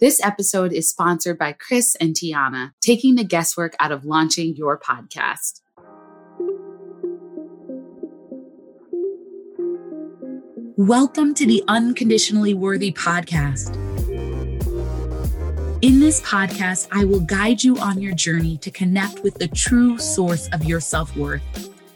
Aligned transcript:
This 0.00 0.24
episode 0.24 0.72
is 0.72 0.88
sponsored 0.88 1.38
by 1.38 1.50
Chris 1.50 1.96
and 1.96 2.14
Tiana, 2.14 2.70
taking 2.80 3.16
the 3.16 3.24
guesswork 3.24 3.74
out 3.80 3.90
of 3.90 4.04
launching 4.04 4.54
your 4.54 4.78
podcast. 4.78 5.60
Welcome 10.76 11.34
to 11.34 11.44
the 11.44 11.64
Unconditionally 11.66 12.54
Worthy 12.54 12.92
podcast. 12.92 13.74
In 15.82 15.98
this 15.98 16.20
podcast, 16.20 16.86
I 16.92 17.04
will 17.04 17.18
guide 17.18 17.64
you 17.64 17.76
on 17.78 18.00
your 18.00 18.14
journey 18.14 18.56
to 18.58 18.70
connect 18.70 19.24
with 19.24 19.34
the 19.34 19.48
true 19.48 19.98
source 19.98 20.48
of 20.52 20.62
your 20.62 20.78
self 20.78 21.16
worth. 21.16 21.42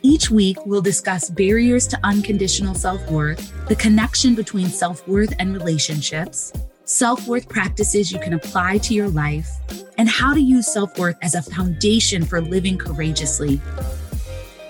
Each 0.03 0.29
week, 0.29 0.57
we'll 0.67 0.83
discuss 0.83 1.31
barriers 1.31 1.87
to 1.87 2.01
unconditional 2.03 2.75
self 2.75 3.09
worth, 3.09 3.69
the 3.69 3.77
connection 3.77 4.35
between 4.35 4.67
self 4.67 5.07
worth 5.07 5.33
and 5.39 5.55
relationships, 5.55 6.53
self 6.93 7.27
worth 7.27 7.49
practices 7.49 8.13
you 8.13 8.19
can 8.19 8.35
apply 8.35 8.77
to 8.77 8.93
your 8.93 9.09
life, 9.09 9.49
and 9.97 10.09
how 10.09 10.35
to 10.35 10.41
use 10.41 10.71
self 10.71 10.99
worth 10.99 11.17
as 11.23 11.35
a 11.35 11.43
foundation 11.43 12.23
for 12.25 12.41
living 12.41 12.77
courageously. 12.77 13.61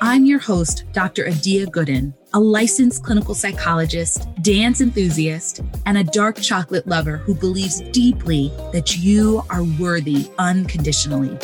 I'm 0.00 0.24
your 0.24 0.38
host, 0.38 0.84
Dr. 0.92 1.28
Adia 1.28 1.66
Gooden, 1.66 2.14
a 2.32 2.40
licensed 2.40 3.04
clinical 3.04 3.34
psychologist, 3.34 4.26
dance 4.42 4.80
enthusiast, 4.80 5.60
and 5.86 5.98
a 5.98 6.04
dark 6.04 6.40
chocolate 6.40 6.86
lover 6.86 7.16
who 7.16 7.34
believes 7.34 7.80
deeply 7.90 8.52
that 8.72 8.96
you 8.96 9.42
are 9.50 9.64
worthy 9.78 10.30
unconditionally. 10.38 11.38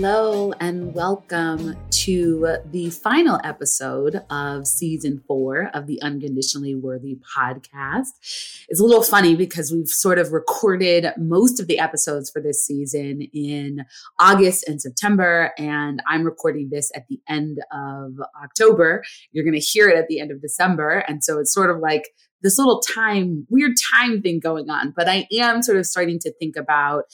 Hello, 0.00 0.52
and 0.60 0.94
welcome 0.94 1.74
to 1.90 2.58
the 2.70 2.88
final 2.88 3.40
episode 3.42 4.22
of 4.30 4.64
season 4.64 5.20
four 5.26 5.72
of 5.74 5.88
the 5.88 6.00
Unconditionally 6.02 6.76
Worthy 6.76 7.18
podcast. 7.36 8.10
It's 8.68 8.78
a 8.78 8.84
little 8.84 9.02
funny 9.02 9.34
because 9.34 9.72
we've 9.72 9.88
sort 9.88 10.20
of 10.20 10.30
recorded 10.30 11.08
most 11.16 11.58
of 11.58 11.66
the 11.66 11.80
episodes 11.80 12.30
for 12.30 12.40
this 12.40 12.64
season 12.64 13.22
in 13.34 13.86
August 14.20 14.68
and 14.68 14.80
September, 14.80 15.52
and 15.58 16.00
I'm 16.06 16.22
recording 16.22 16.68
this 16.70 16.92
at 16.94 17.08
the 17.08 17.18
end 17.28 17.58
of 17.72 18.12
October. 18.40 19.02
You're 19.32 19.44
going 19.44 19.58
to 19.58 19.66
hear 19.66 19.88
it 19.88 19.98
at 19.98 20.06
the 20.06 20.20
end 20.20 20.30
of 20.30 20.40
December. 20.40 21.02
And 21.08 21.24
so 21.24 21.40
it's 21.40 21.52
sort 21.52 21.72
of 21.72 21.80
like 21.80 22.10
this 22.40 22.56
little 22.56 22.80
time, 22.82 23.48
weird 23.50 23.72
time 23.92 24.22
thing 24.22 24.38
going 24.38 24.70
on. 24.70 24.94
But 24.96 25.08
I 25.08 25.26
am 25.32 25.60
sort 25.60 25.76
of 25.76 25.86
starting 25.86 26.20
to 26.20 26.32
think 26.34 26.54
about 26.54 27.06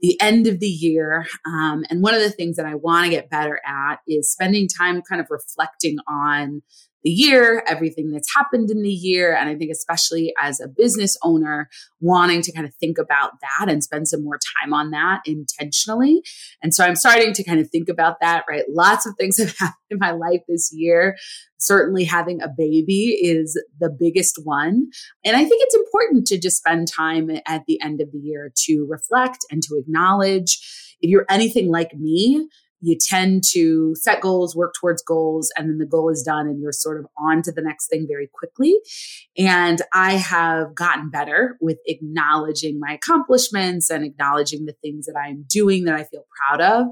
the 0.00 0.20
end 0.20 0.46
of 0.46 0.60
the 0.60 0.66
year. 0.66 1.26
Um, 1.46 1.84
and 1.90 2.02
one 2.02 2.14
of 2.14 2.20
the 2.20 2.30
things 2.30 2.56
that 2.56 2.66
I 2.66 2.74
want 2.74 3.04
to 3.04 3.10
get 3.10 3.30
better 3.30 3.60
at 3.66 3.96
is 4.06 4.30
spending 4.30 4.68
time 4.68 5.02
kind 5.02 5.20
of 5.20 5.26
reflecting 5.30 5.98
on 6.08 6.62
the 7.08 7.14
year, 7.14 7.62
everything 7.66 8.10
that's 8.10 8.28
happened 8.36 8.70
in 8.70 8.82
the 8.82 8.90
year. 8.90 9.34
And 9.34 9.48
I 9.48 9.54
think, 9.54 9.70
especially 9.70 10.34
as 10.38 10.60
a 10.60 10.68
business 10.68 11.16
owner, 11.22 11.70
wanting 12.00 12.42
to 12.42 12.52
kind 12.52 12.66
of 12.66 12.74
think 12.74 12.98
about 12.98 13.32
that 13.40 13.70
and 13.70 13.82
spend 13.82 14.08
some 14.08 14.22
more 14.22 14.38
time 14.62 14.74
on 14.74 14.90
that 14.90 15.22
intentionally. 15.24 16.20
And 16.62 16.74
so 16.74 16.84
I'm 16.84 16.96
starting 16.96 17.32
to 17.32 17.42
kind 17.42 17.60
of 17.60 17.70
think 17.70 17.88
about 17.88 18.20
that, 18.20 18.44
right? 18.46 18.64
Lots 18.68 19.06
of 19.06 19.14
things 19.18 19.38
have 19.38 19.56
happened 19.56 19.76
in 19.88 19.98
my 19.98 20.10
life 20.10 20.42
this 20.46 20.70
year. 20.70 21.16
Certainly 21.56 22.04
having 22.04 22.42
a 22.42 22.48
baby 22.48 23.18
is 23.22 23.58
the 23.80 23.88
biggest 23.88 24.40
one. 24.44 24.90
And 25.24 25.34
I 25.34 25.40
think 25.46 25.62
it's 25.64 25.76
important 25.76 26.26
to 26.26 26.38
just 26.38 26.58
spend 26.58 26.88
time 26.94 27.30
at 27.46 27.62
the 27.66 27.80
end 27.82 28.02
of 28.02 28.12
the 28.12 28.18
year 28.18 28.52
to 28.66 28.86
reflect 28.86 29.46
and 29.50 29.62
to 29.62 29.78
acknowledge. 29.78 30.58
If 31.00 31.08
you're 31.08 31.26
anything 31.30 31.70
like 31.70 31.94
me, 31.94 32.48
you 32.80 32.96
tend 33.00 33.42
to 33.52 33.94
set 33.96 34.20
goals, 34.20 34.54
work 34.54 34.74
towards 34.80 35.02
goals, 35.02 35.50
and 35.56 35.68
then 35.68 35.78
the 35.78 35.86
goal 35.86 36.10
is 36.10 36.22
done 36.22 36.46
and 36.46 36.60
you're 36.60 36.72
sort 36.72 36.98
of 36.98 37.06
on 37.18 37.42
to 37.42 37.52
the 37.52 37.62
next 37.62 37.88
thing 37.88 38.06
very 38.08 38.28
quickly. 38.32 38.76
And 39.36 39.82
I 39.92 40.12
have 40.12 40.74
gotten 40.74 41.10
better 41.10 41.56
with 41.60 41.78
acknowledging 41.86 42.78
my 42.78 42.92
accomplishments 42.92 43.90
and 43.90 44.04
acknowledging 44.04 44.66
the 44.66 44.74
things 44.82 45.06
that 45.06 45.16
I'm 45.18 45.44
doing 45.48 45.84
that 45.84 45.94
I 45.94 46.04
feel 46.04 46.24
proud 46.36 46.60
of. 46.60 46.86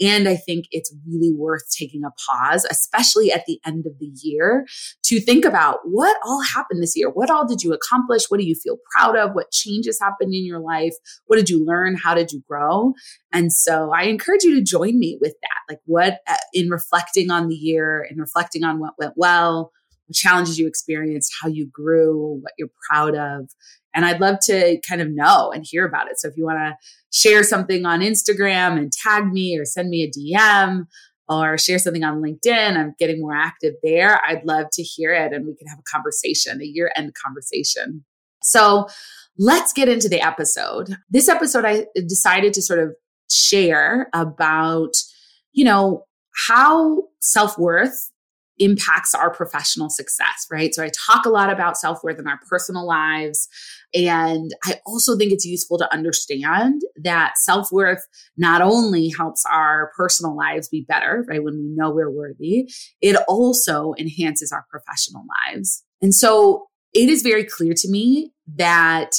And 0.00 0.28
I 0.28 0.36
think 0.36 0.66
it's 0.70 0.94
really 1.08 1.32
worth 1.34 1.64
taking 1.76 2.02
a 2.04 2.10
pause, 2.28 2.64
especially 2.70 3.32
at 3.32 3.46
the 3.46 3.60
end 3.66 3.86
of 3.86 3.98
the 3.98 4.10
year, 4.22 4.66
to 5.04 5.20
think 5.20 5.44
about 5.44 5.80
what 5.84 6.16
all 6.24 6.42
happened 6.42 6.82
this 6.82 6.96
year. 6.96 7.10
What 7.10 7.30
all 7.30 7.46
did 7.46 7.62
you 7.62 7.72
accomplish? 7.72 8.26
What 8.28 8.38
do 8.38 8.46
you 8.46 8.54
feel 8.54 8.78
proud 8.94 9.16
of? 9.16 9.34
What 9.34 9.50
changes 9.50 9.98
happened 10.00 10.34
in 10.34 10.46
your 10.46 10.60
life? 10.60 10.94
What 11.26 11.36
did 11.36 11.50
you 11.50 11.64
learn? 11.64 11.96
How 11.96 12.14
did 12.14 12.30
you 12.32 12.42
grow? 12.48 12.94
And 13.32 13.52
so 13.52 13.92
I 13.92 14.02
encourage 14.04 14.44
you 14.44 14.54
to 14.54 14.62
join 14.62 14.98
me 14.98 15.18
with 15.20 15.31
that. 15.42 15.72
Like, 15.72 15.80
what, 15.86 16.20
uh, 16.28 16.36
in 16.52 16.68
reflecting 16.68 17.30
on 17.30 17.48
the 17.48 17.54
year 17.54 18.06
and 18.08 18.18
reflecting 18.20 18.64
on 18.64 18.78
what 18.78 18.94
went 18.98 19.14
well, 19.16 19.72
what 20.06 20.16
challenges 20.16 20.58
you 20.58 20.66
experienced, 20.66 21.32
how 21.40 21.48
you 21.48 21.68
grew, 21.72 22.38
what 22.42 22.52
you're 22.58 22.70
proud 22.90 23.14
of. 23.14 23.50
And 23.94 24.04
I'd 24.04 24.20
love 24.20 24.38
to 24.44 24.78
kind 24.88 25.00
of 25.00 25.10
know 25.10 25.52
and 25.52 25.64
hear 25.66 25.86
about 25.86 26.08
it. 26.10 26.18
So 26.18 26.28
if 26.28 26.36
you 26.36 26.44
want 26.44 26.58
to 26.58 26.76
share 27.12 27.42
something 27.42 27.84
on 27.84 28.00
Instagram 28.00 28.78
and 28.78 28.90
tag 28.90 29.30
me 29.30 29.58
or 29.58 29.64
send 29.64 29.90
me 29.90 30.02
a 30.02 30.10
DM, 30.10 30.86
or 31.28 31.56
share 31.56 31.78
something 31.78 32.04
on 32.04 32.20
LinkedIn. 32.20 32.76
I'm 32.76 32.94
getting 32.98 33.20
more 33.20 33.34
active 33.34 33.74
there. 33.82 34.20
I'd 34.26 34.44
love 34.44 34.66
to 34.72 34.82
hear 34.82 35.12
it 35.12 35.32
and 35.32 35.46
we 35.46 35.54
can 35.56 35.66
have 35.68 35.78
a 35.78 35.90
conversation, 35.90 36.60
a 36.60 36.64
year 36.64 36.92
end 36.96 37.12
conversation. 37.14 38.04
So 38.42 38.88
let's 39.38 39.72
get 39.72 39.88
into 39.88 40.08
the 40.08 40.20
episode. 40.20 40.96
This 41.08 41.28
episode, 41.28 41.64
I 41.64 41.86
decided 42.06 42.52
to 42.54 42.62
sort 42.62 42.80
of 42.80 42.94
share 43.30 44.08
about, 44.12 44.94
you 45.52 45.64
know, 45.64 46.04
how 46.48 47.04
self 47.20 47.58
worth 47.58 48.10
impacts 48.58 49.14
our 49.14 49.32
professional 49.32 49.88
success, 49.90 50.46
right? 50.50 50.74
So 50.74 50.84
I 50.84 50.90
talk 51.06 51.24
a 51.24 51.30
lot 51.30 51.50
about 51.50 51.76
self 51.76 52.02
worth 52.04 52.18
in 52.18 52.26
our 52.26 52.38
personal 52.48 52.86
lives. 52.86 53.48
And 53.94 54.52
I 54.64 54.80
also 54.86 55.16
think 55.16 55.32
it's 55.32 55.44
useful 55.44 55.78
to 55.78 55.92
understand 55.92 56.82
that 57.02 57.34
self 57.38 57.72
worth 57.72 58.06
not 58.36 58.62
only 58.62 59.12
helps 59.16 59.44
our 59.50 59.90
personal 59.96 60.36
lives 60.36 60.68
be 60.68 60.84
better, 60.86 61.24
right? 61.28 61.42
When 61.42 61.54
we 61.54 61.68
know 61.74 61.90
we're 61.90 62.10
worthy, 62.10 62.70
it 63.00 63.16
also 63.28 63.94
enhances 63.98 64.52
our 64.52 64.64
professional 64.70 65.24
lives. 65.50 65.82
And 66.00 66.14
so 66.14 66.66
it 66.94 67.08
is 67.08 67.22
very 67.22 67.44
clear 67.44 67.74
to 67.74 67.90
me 67.90 68.32
that 68.56 69.10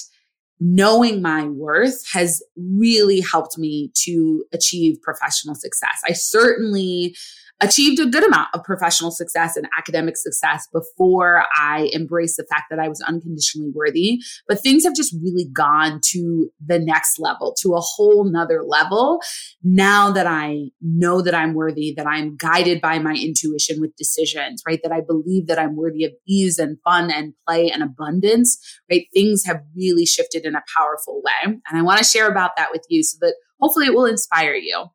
knowing 0.66 1.22
my 1.22 1.46
worth 1.46 2.06
has 2.13 2.41
really 2.56 3.19
helped 3.19 3.57
me 3.57 3.91
to 3.94 4.46
achieve 4.53 5.01
professional 5.01 5.56
success. 5.56 6.00
I 6.07 6.13
certainly 6.13 7.18
achieved 7.62 8.00
a 8.00 8.06
good 8.06 8.25
amount 8.25 8.50
of 8.53 8.64
professional 8.64 9.12
success 9.12 9.56
and 9.56 9.68
academic 9.78 10.18
success 10.18 10.68
before 10.74 11.46
I 11.58 11.90
embraced 11.94 12.38
the 12.38 12.46
fact 12.50 12.66
that 12.69 12.80
I 12.80 12.90
was 12.90 13.02
unconditionally 13.02 13.72
worthy. 13.74 14.19
But 14.47 14.62
things 14.62 14.84
have 14.84 14.96
just 14.96 15.16
really 15.24 15.46
gone 15.53 16.02
to 16.12 16.50
the 16.66 16.80
next 16.80 17.19
level, 17.19 17.56
to 17.62 17.74
a 17.74 17.80
whole 17.80 18.25
nother 18.25 18.64
level. 18.64 19.22
Now 19.64 20.12
that 20.12 20.28
I 20.28 20.72
know 20.81 21.22
that 21.22 21.36
I'm 21.36 21.53
worthy, 21.53 21.94
that 21.96 22.08
I'm 22.08 22.36
guided 22.36 22.81
by 22.81 23.00
my 23.00 23.14
intuition 23.14 23.80
with 23.80 23.96
decisions, 23.96 24.62
right? 24.68 24.80
That 24.84 24.91
I 24.91 25.02
believe 25.02 25.47
that 25.47 25.59
I'm 25.59 25.75
worthy 25.75 26.03
of 26.03 26.12
ease 26.28 26.59
and 26.59 26.78
fun 26.84 27.12
and 27.12 27.34
play 27.47 27.72
and 27.72 27.81
abundance, 27.81 28.58
right? 28.91 29.06
Things 29.14 29.46
have 29.46 29.62
really 29.75 30.06
shifted 30.06 30.46
in 30.46 30.56
a 30.56 30.64
powerful 30.75 31.22
way. 31.24 31.53
And 31.70 31.78
I 31.78 31.81
want 31.81 32.00
to 32.00 32.06
share 32.06 32.30
about 32.30 32.52
that 32.58 32.70
with 32.72 32.84
you 32.90 33.03
so 33.03 33.18
that 33.22 33.35
hopefully 33.62 33.85
it 33.85 33.94
will 33.94 34.06
inspire 34.06 34.56
you. 34.56 34.88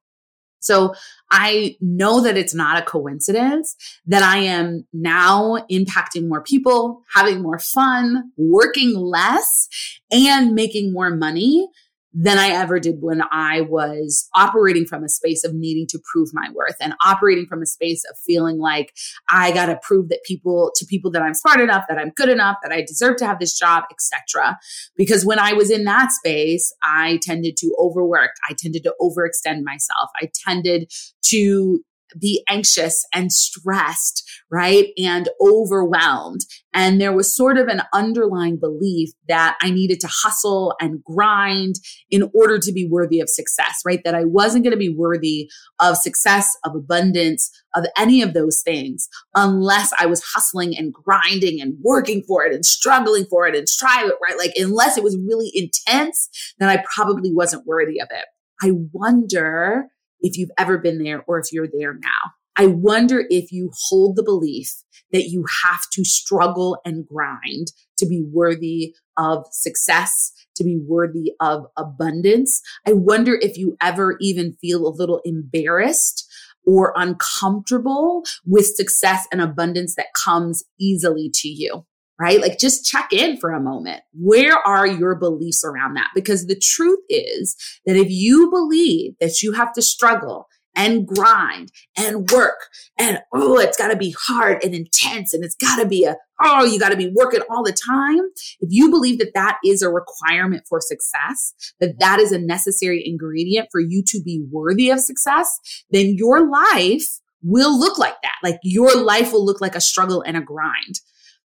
So 0.61 0.95
I 1.31 1.77
know 1.81 2.21
that 2.23 2.37
it's 2.37 2.55
not 2.55 2.79
a 2.79 2.85
coincidence 2.85 3.77
that 4.07 4.23
I 4.23 4.39
am 4.39 4.87
now 4.93 5.59
impacting 5.71 6.29
more 6.29 6.43
people, 6.43 7.03
having 7.15 7.43
more 7.43 7.59
fun, 7.59 8.33
working 8.37 8.97
less, 8.97 9.69
and 10.11 10.55
making 10.55 10.93
more 10.93 11.11
money 11.11 11.69
than 12.15 12.39
I 12.39 12.49
ever 12.49 12.81
did 12.81 12.97
when 13.01 13.23
I 13.31 13.61
was 13.63 14.29
operating 14.35 14.87
from 14.87 15.05
a 15.05 15.09
space 15.09 15.45
of 15.45 15.55
needing 15.55 15.87
to 15.89 16.01
prove 16.11 16.31
my 16.33 16.49
worth 16.55 16.77
and 16.81 16.95
operating 17.05 17.47
from 17.47 17.63
a 17.63 17.67
space 17.67 18.03
of 18.11 18.17
feeling 18.27 18.59
like 18.59 18.95
I 19.29 19.53
got 19.53 19.67
to 19.67 19.79
prove 19.83 20.09
that 20.09 20.25
people 20.25 20.73
to 20.77 20.87
people 20.87 21.11
that 21.13 21.23
I'm 21.23 21.35
smart 21.35 21.61
enough, 21.61 21.85
that 21.89 21.99
I'm 21.99 22.11
good 22.17 22.31
enough, 22.31 22.57
that 22.63 22.73
I 22.73 22.81
deserve 22.81 23.17
to 23.19 23.27
have 23.27 23.39
this 23.39 23.57
job, 23.57 23.85
etc. 23.91 24.59
Because 24.97 25.27
when 25.27 25.39
I 25.39 25.53
was 25.53 25.71
in 25.71 25.85
that 25.85 26.11
space, 26.13 26.73
I 26.83 27.21
tended 27.23 27.57
to 27.59 27.77
overwork, 27.79 28.31
I 28.49 28.55
tended 28.57 28.85
to 28.85 28.95
overextend 29.01 29.63
myself. 29.63 30.11
I 30.21 30.31
tended 30.47 30.91
to 31.25 31.81
be 32.19 32.45
anxious 32.49 33.05
and 33.15 33.33
stressed, 33.33 34.29
right? 34.51 34.89
And 34.97 35.29
overwhelmed. 35.41 36.41
And 36.73 37.01
there 37.01 37.13
was 37.13 37.35
sort 37.35 37.59
of 37.59 37.67
an 37.67 37.83
underlying 37.93 38.59
belief 38.59 39.11
that 39.27 39.57
I 39.61 39.71
needed 39.71 40.01
to 40.01 40.09
hustle 40.09 40.75
and 40.81 41.03
grind 41.03 41.77
in 42.11 42.31
order 42.35 42.59
to 42.59 42.73
be 42.73 42.89
worthy 42.89 43.21
of 43.21 43.29
success, 43.29 43.81
right? 43.85 44.01
That 44.05 44.15
I 44.15 44.25
wasn't 44.25 44.65
going 44.65 44.73
to 44.73 44.79
be 44.79 44.95
worthy 44.95 45.51
of 45.81 45.97
success, 45.97 46.49
of 46.65 46.75
abundance, 46.75 47.51
of 47.75 47.87
any 47.97 48.23
of 48.23 48.35
those 48.35 48.63
things 48.65 49.09
unless 49.35 49.93
I 49.99 50.07
was 50.07 50.23
hustling 50.35 50.77
and 50.77 50.93
grinding 50.93 51.61
and 51.61 51.77
working 51.83 52.23
for 52.27 52.45
it 52.45 52.55
and 52.55 52.65
struggling 52.65 53.27
for 53.29 53.47
it 53.47 53.55
and 53.55 53.69
striving, 53.69 54.17
right? 54.23 54.39
Like, 54.39 54.53
unless 54.57 54.97
it 54.97 55.05
was 55.05 55.19
really 55.27 55.51
intense, 55.55 56.29
then 56.59 56.69
I 56.69 56.83
probably 56.95 57.33
wasn't 57.33 57.67
worthy 57.67 58.01
of 58.01 58.09
it. 58.11 58.25
I 58.63 58.73
wonder 58.93 59.89
if 60.21 60.37
you've 60.37 60.51
ever 60.59 60.79
been 60.79 61.03
there 61.03 61.23
or 61.27 61.39
if 61.39 61.53
you're 61.53 61.69
there 61.73 61.95
now. 61.95 62.33
I 62.57 62.67
wonder 62.67 63.25
if 63.31 63.53
you 63.53 63.71
hold 63.89 64.17
the 64.17 64.23
belief 64.25 64.83
that 65.13 65.29
you 65.29 65.45
have 65.63 65.83
to 65.93 66.05
struggle 66.05 66.79
and 66.85 67.07
grind 67.07 67.69
to 67.99 68.07
be 68.07 68.25
worthy 68.33 68.95
of 69.17 69.47
success, 69.53 70.33
to 70.57 70.65
be 70.65 70.79
worthy 70.85 71.33
of 71.41 71.67
abundance. 71.77 72.61
I 72.87 72.95
wonder 72.95 73.39
if 73.41 73.57
you 73.57 73.77
ever 73.81 74.17
even 74.21 74.55
feel 74.61 74.87
a 74.87 74.91
little 74.91 75.21
embarrassed 75.25 76.29
or 76.67 76.93
uncomfortable 76.97 78.25
with 78.45 78.67
success 78.67 79.27
and 79.31 79.41
abundance 79.41 79.95
that 79.95 80.13
comes 80.13 80.65
easily 80.81 81.31
to 81.35 81.49
you 81.49 81.87
right? 82.21 82.41
Like 82.41 82.59
just 82.59 82.85
check 82.85 83.13
in 83.13 83.37
for 83.37 83.51
a 83.53 83.61
moment. 83.61 84.03
Where 84.13 84.57
are 84.67 84.87
your 84.87 85.15
beliefs 85.15 85.65
around 85.65 85.95
that? 85.95 86.11
Because 86.15 86.47
the 86.47 86.59
truth 86.59 87.01
is 87.09 87.57
that 87.87 87.97
if 87.97 88.11
you 88.11 88.51
believe 88.51 89.15
that 89.21 89.43
you 89.43 89.53
have 89.53 89.73
to 89.75 89.83
struggle 89.83 90.49
and 90.75 91.07
grind 91.07 91.73
and 91.97 92.31
work 92.31 92.69
and 92.99 93.21
oh, 93.35 93.59
it's 93.59 93.77
got 93.77 93.89
to 93.89 93.97
be 93.97 94.15
hard 94.27 94.63
and 94.63 94.75
intense 94.75 95.35
and 95.35 95.45
it's 95.45 95.57
got 95.57 95.77
to 95.83 95.89
be 95.89 96.05
a 96.05 96.17
oh, 96.41 96.65
you 96.65 96.79
got 96.79 96.91
to 96.91 96.97
be 96.97 97.13
working 97.15 97.41
all 97.51 97.65
the 97.65 97.77
time. 97.87 98.21
If 98.61 98.69
you 98.71 98.89
believe 98.91 99.19
that 99.19 99.35
that 99.35 99.59
is 99.65 99.83
a 99.83 99.91
requirement 99.91 100.65
for 100.69 100.81
success, 100.81 101.53
that 101.81 101.99
that 101.99 102.21
is 102.21 102.31
a 102.31 102.39
necessary 102.39 103.03
ingredient 103.05 103.69
for 103.73 103.81
you 103.81 104.05
to 104.07 104.23
be 104.23 104.45
worthy 104.51 104.91
of 104.91 105.01
success, 105.01 105.59
then 105.91 106.15
your 106.17 106.49
life 106.49 107.19
will 107.43 107.77
look 107.77 107.99
like 107.99 108.17
that. 108.23 108.37
Like 108.45 108.59
your 108.63 108.95
life 108.95 109.33
will 109.33 109.45
look 109.45 109.61
like 109.61 109.75
a 109.75 109.81
struggle 109.81 110.23
and 110.23 110.37
a 110.37 110.41
grind 110.41 111.01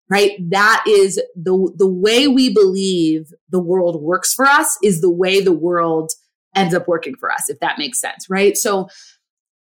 right? 0.10 0.32
That 0.50 0.84
is 0.88 1.22
the, 1.36 1.74
the 1.78 1.90
way 1.90 2.28
we 2.28 2.54
believe 2.54 3.28
the 3.50 3.62
world 3.62 4.02
works 4.02 4.34
for 4.34 4.46
us 4.46 4.78
is 4.84 5.02
the 5.02 5.12
way 5.12 5.42
the 5.42 5.54
world 5.54 6.12
ends 6.56 6.74
up 6.74 6.88
working 6.88 7.16
for 7.20 7.32
us, 7.32 7.50
if 7.50 7.60
that 7.60 7.78
makes 7.78 8.00
sense, 8.00 8.28
right? 8.30 8.58
So 8.58 8.88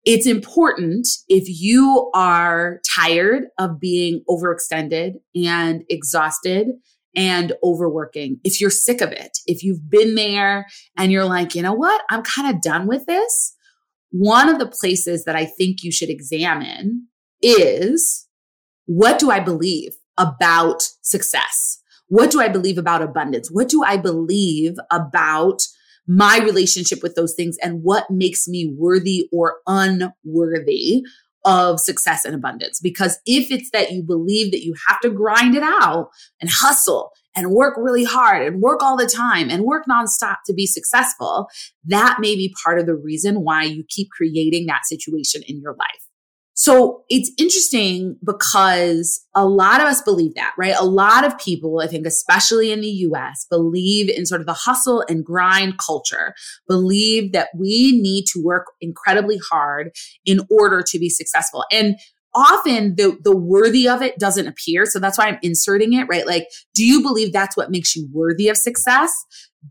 it's 0.06 0.28
important 0.28 1.08
if 1.30 1.46
you 1.48 2.12
are 2.14 2.82
tired 2.94 3.46
of 3.58 3.80
being 3.80 4.22
overextended 4.30 5.14
and 5.34 5.84
exhausted 5.90 6.68
and 7.16 7.54
overworking, 7.64 8.40
if 8.44 8.60
you're 8.60 8.70
sick 8.70 9.00
of 9.00 9.12
it, 9.12 9.38
if 9.46 9.64
you've 9.64 9.90
been 9.90 10.16
there 10.16 10.66
and 10.98 11.12
you're 11.12 11.26
like, 11.26 11.56
you 11.56 11.62
know 11.62 11.74
what, 11.74 12.02
I'm 12.10 12.24
kind 12.24 12.54
of 12.54 12.62
done 12.62 12.86
with 12.88 13.06
this. 13.06 13.56
One 14.12 14.50
of 14.50 14.60
the 14.60 14.68
places 14.68 15.24
that 15.26 15.36
I 15.36 15.46
think 15.46 15.84
you 15.84 15.92
should 15.92 16.10
examine 16.10 17.08
is 17.42 18.28
what 18.86 19.20
do 19.20 19.32
I 19.32 19.40
believe? 19.40 19.94
About 20.18 20.84
success? 21.02 21.80
What 22.08 22.32
do 22.32 22.40
I 22.40 22.48
believe 22.48 22.78
about 22.78 23.02
abundance? 23.02 23.50
What 23.52 23.70
do 23.70 23.84
I 23.84 23.98
believe 23.98 24.76
about 24.92 25.62
my 26.08 26.40
relationship 26.40 27.02
with 27.02 27.16
those 27.16 27.34
things 27.34 27.58
and 27.64 27.82
what 27.82 28.10
makes 28.10 28.48
me 28.48 28.74
worthy 28.78 29.28
or 29.32 29.56
unworthy 29.68 31.04
of 31.46 31.80
success 31.80 32.26
and 32.26 32.36
abundance? 32.36 32.80
Because 32.80 33.20
if 33.26 33.52
it's 33.52 33.70
that 33.72 33.92
you 33.92 34.04
believe 34.04 34.52
that 34.52 34.64
you 34.64 34.76
have 34.88 35.00
to 35.02 35.10
grind 35.10 35.56
it 35.56 35.64
out 35.64 36.10
and 36.40 36.50
hustle 36.52 37.12
and 37.36 37.50
work 37.52 37.76
really 37.78 38.04
hard 38.04 38.46
and 38.46 38.62
work 38.62 38.84
all 38.84 38.96
the 38.96 39.08
time 39.08 39.50
and 39.50 39.64
work 39.64 39.86
nonstop 39.90 40.38
to 40.46 40.54
be 40.54 40.68
successful, 40.68 41.48
that 41.86 42.18
may 42.20 42.36
be 42.36 42.54
part 42.64 42.80
of 42.80 42.86
the 42.86 42.96
reason 42.96 43.44
why 43.44 43.64
you 43.64 43.84
keep 43.90 44.10
creating 44.12 44.68
that 44.68 44.86
situation 44.86 45.42
in 45.48 45.60
your 45.60 45.74
life. 45.74 46.08
So 46.56 47.04
it's 47.10 47.32
interesting 47.38 48.18
because 48.24 49.26
a 49.36 49.46
lot 49.46 49.82
of 49.82 49.88
us 49.88 50.02
believe 50.02 50.36
that, 50.36 50.54
right? 50.58 50.76
A 50.78 50.86
lot 50.86 51.26
of 51.26 51.38
people, 51.40 51.82
I 51.84 51.88
think, 51.88 52.06
especially 52.06 52.72
in 52.72 52.82
the 52.82 52.88
US, 52.88 53.48
believe 53.50 54.10
in 54.10 54.26
sort 54.26 54.42
of 54.42 54.48
the 54.48 54.54
hustle 54.54 55.04
and 55.10 55.26
grind 55.26 55.80
culture, 55.80 56.36
believe 56.68 57.32
that 57.34 57.50
we 57.58 58.00
need 58.00 58.26
to 58.34 58.42
work 58.44 58.68
incredibly 58.82 59.40
hard 59.50 59.92
in 60.26 60.42
order 60.52 60.84
to 60.88 61.00
be 61.00 61.10
successful. 61.10 61.66
And 61.72 61.98
often 62.36 62.96
the, 62.96 63.18
the 63.24 63.36
worthy 63.36 63.88
of 63.88 64.02
it 64.02 64.20
doesn't 64.20 64.48
appear. 64.48 64.86
So 64.86 65.00
that's 65.00 65.18
why 65.18 65.28
I'm 65.28 65.40
inserting 65.42 65.94
it, 65.94 66.06
right? 66.06 66.26
Like, 66.26 66.48
do 66.76 66.86
you 66.86 67.02
believe 67.02 67.34
that's 67.34 67.58
what 67.58 67.72
makes 67.72 67.96
you 67.96 68.08
worthy 68.12 68.50
of 68.50 68.58
success? 68.58 69.12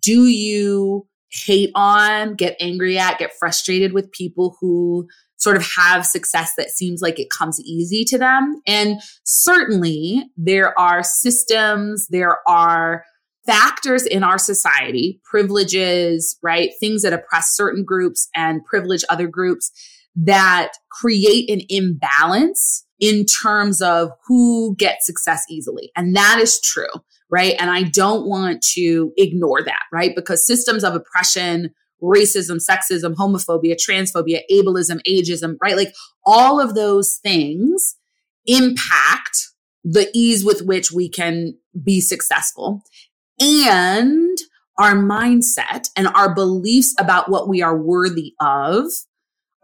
Do 0.01 0.27
you 0.27 1.07
hate 1.31 1.71
on, 1.75 2.35
get 2.35 2.57
angry 2.61 2.99
at, 2.99 3.19
get 3.19 3.33
frustrated 3.39 3.93
with 3.93 4.13
people 4.13 4.57
who 4.61 5.09
sort 5.43 5.57
of 5.57 5.67
have 5.77 6.07
success 6.07 6.53
that 6.57 6.71
seems 6.71 7.03
like 7.03 7.19
it 7.19 7.31
comes 7.31 7.61
easy 7.61 8.05
to 8.05 8.19
them. 8.19 8.61
And 8.67 9.01
certainly 9.25 10.25
there 10.37 10.79
are 10.79 11.03
systems, 11.03 12.07
there 12.11 12.39
are 12.49 13.05
factors 13.45 14.07
in 14.07 14.23
our 14.23 14.39
society, 14.39 15.21
privileges, 15.25 16.39
right? 16.43 16.71
Things 16.79 17.03
that 17.03 17.13
oppress 17.13 17.57
certain 17.57 17.85
groups 17.85 18.29
and 18.37 18.65
privilege 18.65 19.05
other 19.11 19.27
groups 19.27 19.73
that 20.15 20.73
create 20.91 21.51
an 21.51 21.63
imbalance 21.69 22.87
in 23.01 23.25
terms 23.25 23.83
of 23.83 24.11
who 24.29 24.77
gets 24.77 25.07
success 25.07 25.43
easily. 25.51 25.91
And 25.97 26.15
that 26.15 26.39
is 26.41 26.61
true, 26.61 26.93
right? 27.31 27.57
And 27.59 27.69
I 27.69 27.83
don't 27.83 28.29
want 28.29 28.63
to 28.75 29.13
ignore 29.17 29.61
that, 29.65 29.83
right? 29.93 30.15
Because 30.15 30.47
systems 30.47 30.85
of 30.85 30.95
oppression 30.95 31.75
racism, 32.03 32.61
sexism, 32.61 33.15
homophobia, 33.15 33.77
transphobia, 33.77 34.41
ableism, 34.51 35.01
ageism, 35.09 35.57
right? 35.63 35.77
Like 35.77 35.95
all 36.27 36.61
of 36.61 36.75
those 36.75 37.19
things 37.23 37.97
impact 38.47 39.49
the 39.85 40.11
ease 40.15 40.45
with 40.45 40.63
which 40.63 40.93
we 40.93 41.09
can 41.09 41.57
be 41.83 42.01
successful 42.01 42.83
and 43.41 44.39
our 44.79 44.95
mindset 44.95 45.89
and 45.97 46.09
our 46.09 46.35
beliefs 46.35 46.95
about 46.99 47.31
what 47.31 47.49
we 47.49 47.63
are 47.63 47.77
worthy 47.77 48.35
of, 48.41 48.85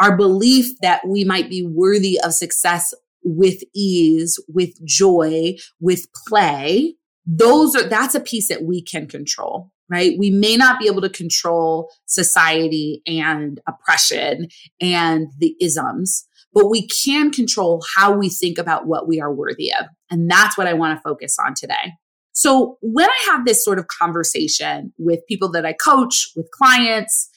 our 0.01 0.17
belief 0.17 0.67
that 0.81 1.07
we 1.07 1.25
might 1.25 1.49
be 1.49 1.65
worthy 1.65 2.21
of 2.23 2.33
success 2.33 2.95
with 3.23 3.63
ease, 3.75 4.39
with 4.49 4.85
joy, 4.85 5.55
with 5.81 6.07
play. 6.27 6.95
Those 7.27 7.75
are, 7.75 7.89
that's 7.89 8.15
a 8.15 8.21
piece 8.21 8.49
that 8.49 8.63
we 8.63 8.83
can 8.83 9.07
control 9.07 9.71
right? 9.91 10.17
We 10.19 10.31
may 10.31 10.57
not 10.57 10.79
be 10.79 10.87
able 10.87 11.01
to 11.03 11.09
control 11.09 11.91
society 12.07 13.03
and 13.07 13.61
oppression 13.67 14.49
and 14.81 15.29
the 15.39 15.55
isms, 15.61 16.27
but 16.53 16.69
we 16.69 16.87
can 16.89 17.31
control 17.31 17.85
how 17.97 18.17
we 18.17 18.29
think 18.29 18.59
about 18.59 18.87
what 18.87 19.09
we 19.09 19.21
are 19.21 19.33
worthy 19.33 19.73
of. 19.73 19.87
And 20.11 20.31
that's 20.31 20.57
what 20.57 20.67
I 20.67 20.75
want 20.75 20.97
to 20.97 21.03
focus 21.03 21.37
on 21.39 21.55
today. 21.55 21.93
So 22.33 22.79
when 22.81 23.09
I 23.09 23.27
have 23.31 23.45
this 23.45 23.65
sort 23.65 23.79
of 23.79 23.89
conversation 23.89 24.93
with 24.99 25.27
people 25.29 25.51
that 25.53 25.67
I 25.67 25.73
coach, 25.73 26.29
with 26.37 26.51
clients, 26.53 27.29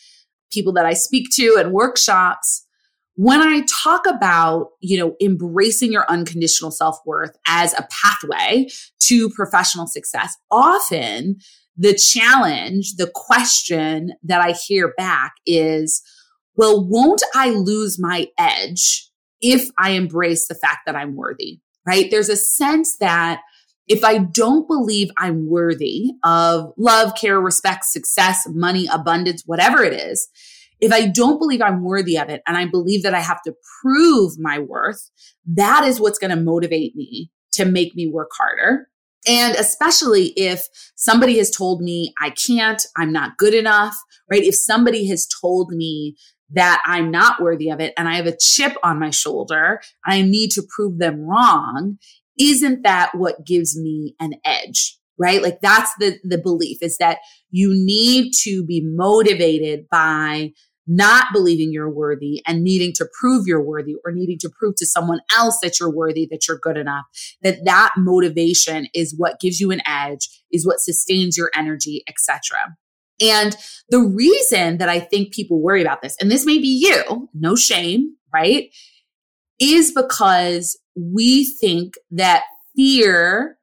people 0.52 0.74
that 0.74 0.86
I 0.86 0.94
speak 0.94 1.28
to 1.34 1.58
and 1.58 1.72
workshops, 1.72 2.66
when 3.16 3.42
I 3.42 3.66
talk 3.84 4.06
about, 4.08 4.70
you 4.80 4.98
know, 4.98 5.16
embracing 5.22 5.92
your 5.92 6.06
unconditional 6.10 6.72
self-worth 6.72 7.36
as 7.48 7.74
a 7.74 7.88
pathway 7.92 8.68
to 9.02 9.30
professional 9.32 9.88
success, 9.88 10.36
often 10.50 11.38
the 11.82 11.96
challenge, 11.96 12.98
the 12.98 13.10
question 13.14 14.12
that 14.22 14.40
I 14.40 14.52
hear 14.52 14.94
back 14.98 15.34
is, 15.48 16.04
well, 16.56 16.88
won't 16.88 17.24
I 17.34 17.50
lose 17.50 17.98
my 18.00 18.28
edge 18.38 19.10
if 19.42 19.68
I 19.80 19.92
embrace 19.92 20.48
the 20.48 20.54
fact 20.54 20.82
that 20.86 20.96
I'm 20.96 21.16
worthy? 21.16 21.60
Right? 21.88 22.12
There's 22.12 22.30
a 22.30 22.36
sense 22.36 22.98
that 23.00 23.42
if 23.88 24.04
I 24.04 24.20
don't 24.20 24.68
believe 24.68 25.10
I'm 25.18 25.50
worthy 25.50 26.12
of 26.24 26.72
love, 26.78 27.16
care, 27.20 27.42
respect, 27.42 27.86
success, 27.86 28.44
money, 28.48 28.88
abundance, 28.94 29.42
whatever 29.48 29.84
it 29.84 29.94
is, 29.94 30.30
if 30.80 30.94
I 30.94 31.08
don't 31.08 31.40
believe 31.40 31.64
I'm 31.64 31.84
worthy 31.84 32.16
of 32.16 32.30
it 32.30 32.44
and 32.46 32.58
I 32.58 32.66
believe 32.66 33.02
that 33.02 33.16
I 33.16 33.22
have 33.22 33.42
to 33.42 33.56
prove 33.82 34.34
my 34.38 34.60
worth, 34.60 35.10
that 35.48 35.84
is 35.84 36.00
what's 36.00 36.20
going 36.20 36.36
to 36.36 36.42
motivate 36.42 36.96
me 36.96 37.32
to 37.54 37.66
make 37.66 37.96
me 37.96 38.08
work 38.08 38.30
harder 38.38 38.88
and 39.28 39.56
especially 39.56 40.28
if 40.36 40.68
somebody 40.96 41.38
has 41.38 41.52
told 41.52 41.82
me 41.82 42.14
I 42.20 42.32
can't, 42.32 42.82
I'm 42.98 43.12
not 43.12 43.38
good 43.38 43.54
enough, 43.54 43.96
right? 44.30 44.44
If 44.44 44.56
somebody 44.56 45.08
has 45.08 45.28
told 45.42 45.72
me 45.72 46.16
that 46.54 46.82
I'm 46.86 47.12
not 47.12 47.42
worthy 47.42 47.70
of 47.70 47.80
it 47.80 47.94
and 47.98 48.10
I 48.10 48.16
have 48.16 48.28
a 48.28 48.38
chip 48.38 48.76
on 48.84 49.00
my 49.00 49.10
shoulder, 49.10 49.82
I 50.06 50.22
need 50.22 50.52
to 50.52 50.64
prove 50.68 50.98
them 50.98 51.22
wrong, 51.22 51.98
isn't 52.40 52.84
that 52.84 53.12
what 53.16 53.46
gives 53.46 53.80
me 53.80 54.16
an 54.20 54.34
edge? 54.44 54.98
Right? 55.18 55.42
Like 55.42 55.62
that's 55.62 55.92
the, 56.00 56.18
the 56.24 56.40
belief 56.40 56.80
is 56.82 56.98
that 56.98 57.20
you 57.52 57.72
need 57.74 58.34
to 58.44 58.66
be 58.66 58.82
motivated 58.84 59.88
by 59.90 60.54
not 60.88 61.28
believing 61.32 61.72
you're 61.72 61.90
worthy 61.90 62.42
and 62.48 62.64
needing 62.64 62.92
to 62.94 63.08
prove 63.20 63.48
you're 63.48 63.64
worthy 63.64 63.96
or 64.04 64.12
needing 64.12 64.38
to 64.40 64.50
prove 64.50 64.76
to 64.78 64.86
someone 64.86 65.22
else 65.36 65.60
that 65.62 65.80
you're 65.80 65.94
worthy, 65.94 66.28
that 66.32 66.48
you're 66.48 66.58
good 66.58 66.78
enough, 66.78 67.06
that 67.42 67.64
that 67.66 67.92
motivation 67.98 68.88
is 68.94 69.16
what 69.18 69.40
gives 69.40 69.60
you 69.60 69.72
an 69.72 69.82
edge, 69.88 70.28
is 70.52 70.66
what 70.66 70.80
sustains 70.80 71.38
your 71.38 71.52
energy, 71.56 72.04
etc. 72.08 72.58
And 73.22 73.56
the 73.90 74.00
reason 74.00 74.78
that 74.80 74.90
I 74.90 75.00
think 75.00 75.34
people 75.34 75.62
worry 75.62 75.82
about 75.82 76.02
this, 76.02 76.16
and 76.20 76.32
this 76.32 76.46
may 76.46 76.58
be 76.58 76.68
you, 76.68 77.30
no 77.34 77.56
shame, 77.56 78.16
right? 78.34 78.70
Is 79.60 79.92
because 79.92 80.80
we 80.96 81.46
think 81.60 81.94
that 82.10 82.44
fear 82.76 83.58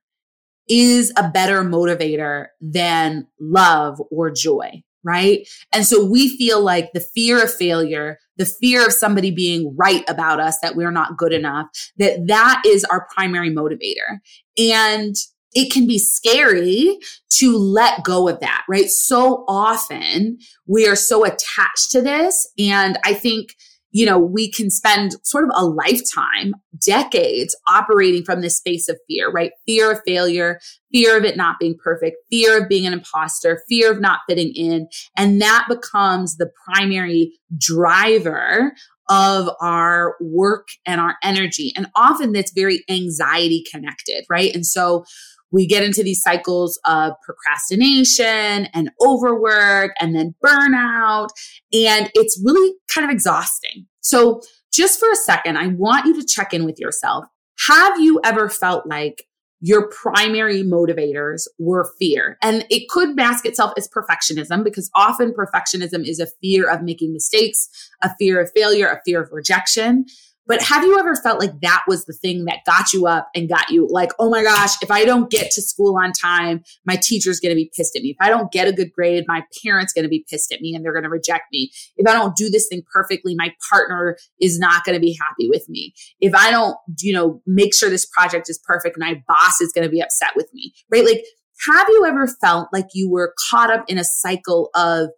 is 0.68 1.12
a 1.16 1.28
better 1.28 1.62
motivator 1.64 2.46
than 2.60 3.26
love 3.40 4.00
or 4.10 4.30
joy 4.30 4.82
right? 5.08 5.48
And 5.72 5.86
so 5.86 6.04
we 6.04 6.36
feel 6.36 6.60
like 6.60 6.92
the 6.92 7.00
fear 7.00 7.42
of 7.42 7.52
failure, 7.52 8.18
the 8.36 8.44
fear 8.44 8.86
of 8.86 8.92
somebody 8.92 9.30
being 9.30 9.74
right 9.76 10.04
about 10.08 10.38
us 10.38 10.58
that 10.60 10.76
we're 10.76 10.90
not 10.90 11.16
good 11.16 11.32
enough, 11.32 11.66
that 11.96 12.26
that 12.26 12.62
is 12.66 12.84
our 12.84 13.08
primary 13.14 13.50
motivator. 13.50 14.18
And 14.58 15.16
it 15.54 15.72
can 15.72 15.86
be 15.86 15.98
scary 15.98 16.98
to 17.38 17.56
let 17.56 18.04
go 18.04 18.28
of 18.28 18.40
that, 18.40 18.64
right? 18.68 18.88
So 18.88 19.44
often 19.48 20.38
we 20.66 20.86
are 20.86 20.96
so 20.96 21.24
attached 21.24 21.90
to 21.92 22.02
this. 22.02 22.46
And 22.58 22.98
I 23.04 23.14
think 23.14 23.54
you 23.90 24.04
know, 24.04 24.18
we 24.18 24.50
can 24.50 24.70
spend 24.70 25.12
sort 25.22 25.44
of 25.44 25.50
a 25.54 25.64
lifetime, 25.64 26.54
decades 26.84 27.56
operating 27.68 28.22
from 28.22 28.40
this 28.40 28.56
space 28.56 28.88
of 28.88 28.98
fear, 29.08 29.30
right? 29.30 29.52
Fear 29.66 29.92
of 29.92 30.00
failure, 30.06 30.60
fear 30.92 31.16
of 31.16 31.24
it 31.24 31.36
not 31.36 31.56
being 31.58 31.76
perfect, 31.82 32.16
fear 32.30 32.62
of 32.62 32.68
being 32.68 32.86
an 32.86 32.92
imposter, 32.92 33.62
fear 33.68 33.90
of 33.90 34.00
not 34.00 34.20
fitting 34.28 34.52
in. 34.54 34.88
And 35.16 35.40
that 35.40 35.66
becomes 35.68 36.36
the 36.36 36.50
primary 36.66 37.32
driver 37.58 38.72
of 39.08 39.48
our 39.60 40.16
work 40.20 40.68
and 40.84 41.00
our 41.00 41.16
energy. 41.22 41.72
And 41.74 41.86
often 41.96 42.32
that's 42.32 42.52
very 42.52 42.84
anxiety 42.90 43.64
connected, 43.70 44.24
right? 44.28 44.54
And 44.54 44.66
so 44.66 45.04
we 45.50 45.66
get 45.66 45.82
into 45.82 46.02
these 46.02 46.20
cycles 46.22 46.78
of 46.84 47.12
procrastination 47.24 48.68
and 48.74 48.90
overwork 49.00 49.92
and 50.00 50.14
then 50.14 50.34
burnout. 50.44 51.28
And 51.72 52.10
it's 52.14 52.40
really 52.44 52.74
kind 52.92 53.04
of 53.04 53.10
exhausting. 53.10 53.86
So 54.00 54.40
just 54.72 54.98
for 54.98 55.10
a 55.10 55.16
second, 55.16 55.56
I 55.56 55.68
want 55.68 56.06
you 56.06 56.20
to 56.20 56.26
check 56.26 56.52
in 56.52 56.64
with 56.64 56.78
yourself. 56.78 57.24
Have 57.66 58.00
you 58.00 58.20
ever 58.24 58.48
felt 58.48 58.86
like 58.86 59.24
your 59.60 59.88
primary 59.88 60.62
motivators 60.62 61.42
were 61.58 61.90
fear. 61.98 62.38
And 62.42 62.64
it 62.70 62.88
could 62.88 63.16
mask 63.16 63.44
itself 63.44 63.72
as 63.76 63.88
perfectionism 63.88 64.62
because 64.62 64.90
often 64.94 65.32
perfectionism 65.32 66.06
is 66.06 66.20
a 66.20 66.28
fear 66.40 66.70
of 66.70 66.82
making 66.82 67.12
mistakes, 67.12 67.68
a 68.02 68.10
fear 68.18 68.40
of 68.40 68.50
failure, 68.54 68.86
a 68.86 69.00
fear 69.04 69.20
of 69.20 69.32
rejection. 69.32 70.06
But 70.48 70.62
have 70.62 70.82
you 70.82 70.98
ever 70.98 71.14
felt 71.14 71.38
like 71.38 71.60
that 71.60 71.82
was 71.86 72.06
the 72.06 72.14
thing 72.14 72.46
that 72.46 72.64
got 72.64 72.92
you 72.94 73.06
up 73.06 73.28
and 73.34 73.48
got 73.48 73.68
you 73.68 73.86
like, 73.88 74.12
oh 74.18 74.30
my 74.30 74.42
gosh, 74.42 74.82
if 74.82 74.90
I 74.90 75.04
don't 75.04 75.30
get 75.30 75.50
to 75.52 75.62
school 75.62 75.96
on 76.02 76.12
time, 76.12 76.64
my 76.86 76.96
teacher's 76.96 77.38
going 77.38 77.50
to 77.50 77.56
be 77.56 77.70
pissed 77.76 77.94
at 77.94 78.02
me. 78.02 78.10
If 78.10 78.16
I 78.18 78.30
don't 78.30 78.50
get 78.50 78.66
a 78.66 78.72
good 78.72 78.90
grade, 78.90 79.24
my 79.28 79.44
parents 79.62 79.92
going 79.92 80.04
to 80.04 80.08
be 80.08 80.24
pissed 80.28 80.50
at 80.50 80.62
me 80.62 80.74
and 80.74 80.82
they're 80.82 80.94
going 80.94 81.04
to 81.04 81.10
reject 81.10 81.44
me. 81.52 81.70
If 81.98 82.08
I 82.08 82.14
don't 82.14 82.34
do 82.34 82.48
this 82.48 82.66
thing 82.66 82.82
perfectly, 82.90 83.34
my 83.36 83.54
partner 83.70 84.16
is 84.40 84.58
not 84.58 84.84
going 84.84 84.96
to 84.96 85.00
be 85.00 85.18
happy 85.20 85.48
with 85.50 85.68
me. 85.68 85.92
If 86.20 86.34
I 86.34 86.50
don't, 86.50 86.76
you 87.02 87.12
know, 87.12 87.42
make 87.46 87.74
sure 87.74 87.90
this 87.90 88.06
project 88.06 88.48
is 88.48 88.58
perfect, 88.64 88.96
my 88.98 89.22
boss 89.28 89.60
is 89.60 89.72
going 89.72 89.86
to 89.86 89.90
be 89.90 90.00
upset 90.00 90.30
with 90.34 90.48
me, 90.54 90.72
right? 90.90 91.04
Like, 91.04 91.24
have 91.66 91.88
you 91.90 92.06
ever 92.06 92.26
felt 92.26 92.68
like 92.72 92.86
you 92.94 93.10
were 93.10 93.34
caught 93.50 93.70
up 93.70 93.84
in 93.88 93.98
a 93.98 94.04
cycle 94.04 94.70
of 94.74 95.10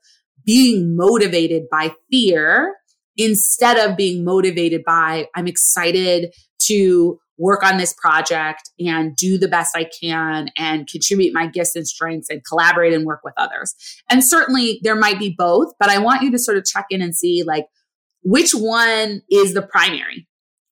being 0.44 0.96
motivated 0.96 1.64
by 1.70 1.94
fear 2.10 2.74
instead 3.20 3.76
of 3.76 3.98
being 3.98 4.24
motivated 4.24 4.82
by, 4.82 5.28
I'm 5.34 5.46
excited 5.46 6.34
to 6.62 7.20
work 7.36 7.62
on 7.62 7.76
this 7.76 7.94
project 7.94 8.70
and 8.78 9.14
do 9.14 9.38
the 9.38 9.48
best 9.48 9.76
I 9.76 9.84
can 9.84 10.50
and 10.56 10.88
contribute 10.88 11.34
my 11.34 11.46
gifts 11.46 11.76
and 11.76 11.86
strengths 11.86 12.30
and 12.30 12.42
collaborate 12.44 12.94
and 12.94 13.04
work 13.04 13.20
with 13.22 13.34
others. 13.36 13.74
And 14.10 14.24
certainly 14.24 14.80
there 14.82 14.96
might 14.96 15.18
be 15.18 15.34
both, 15.36 15.72
but 15.78 15.90
I 15.90 15.98
want 15.98 16.22
you 16.22 16.30
to 16.32 16.38
sort 16.38 16.56
of 16.56 16.64
check 16.64 16.86
in 16.90 17.02
and 17.02 17.14
see 17.14 17.42
like 17.46 17.66
which 18.22 18.52
one 18.52 19.22
is 19.30 19.54
the 19.54 19.62
primary, 19.62 20.26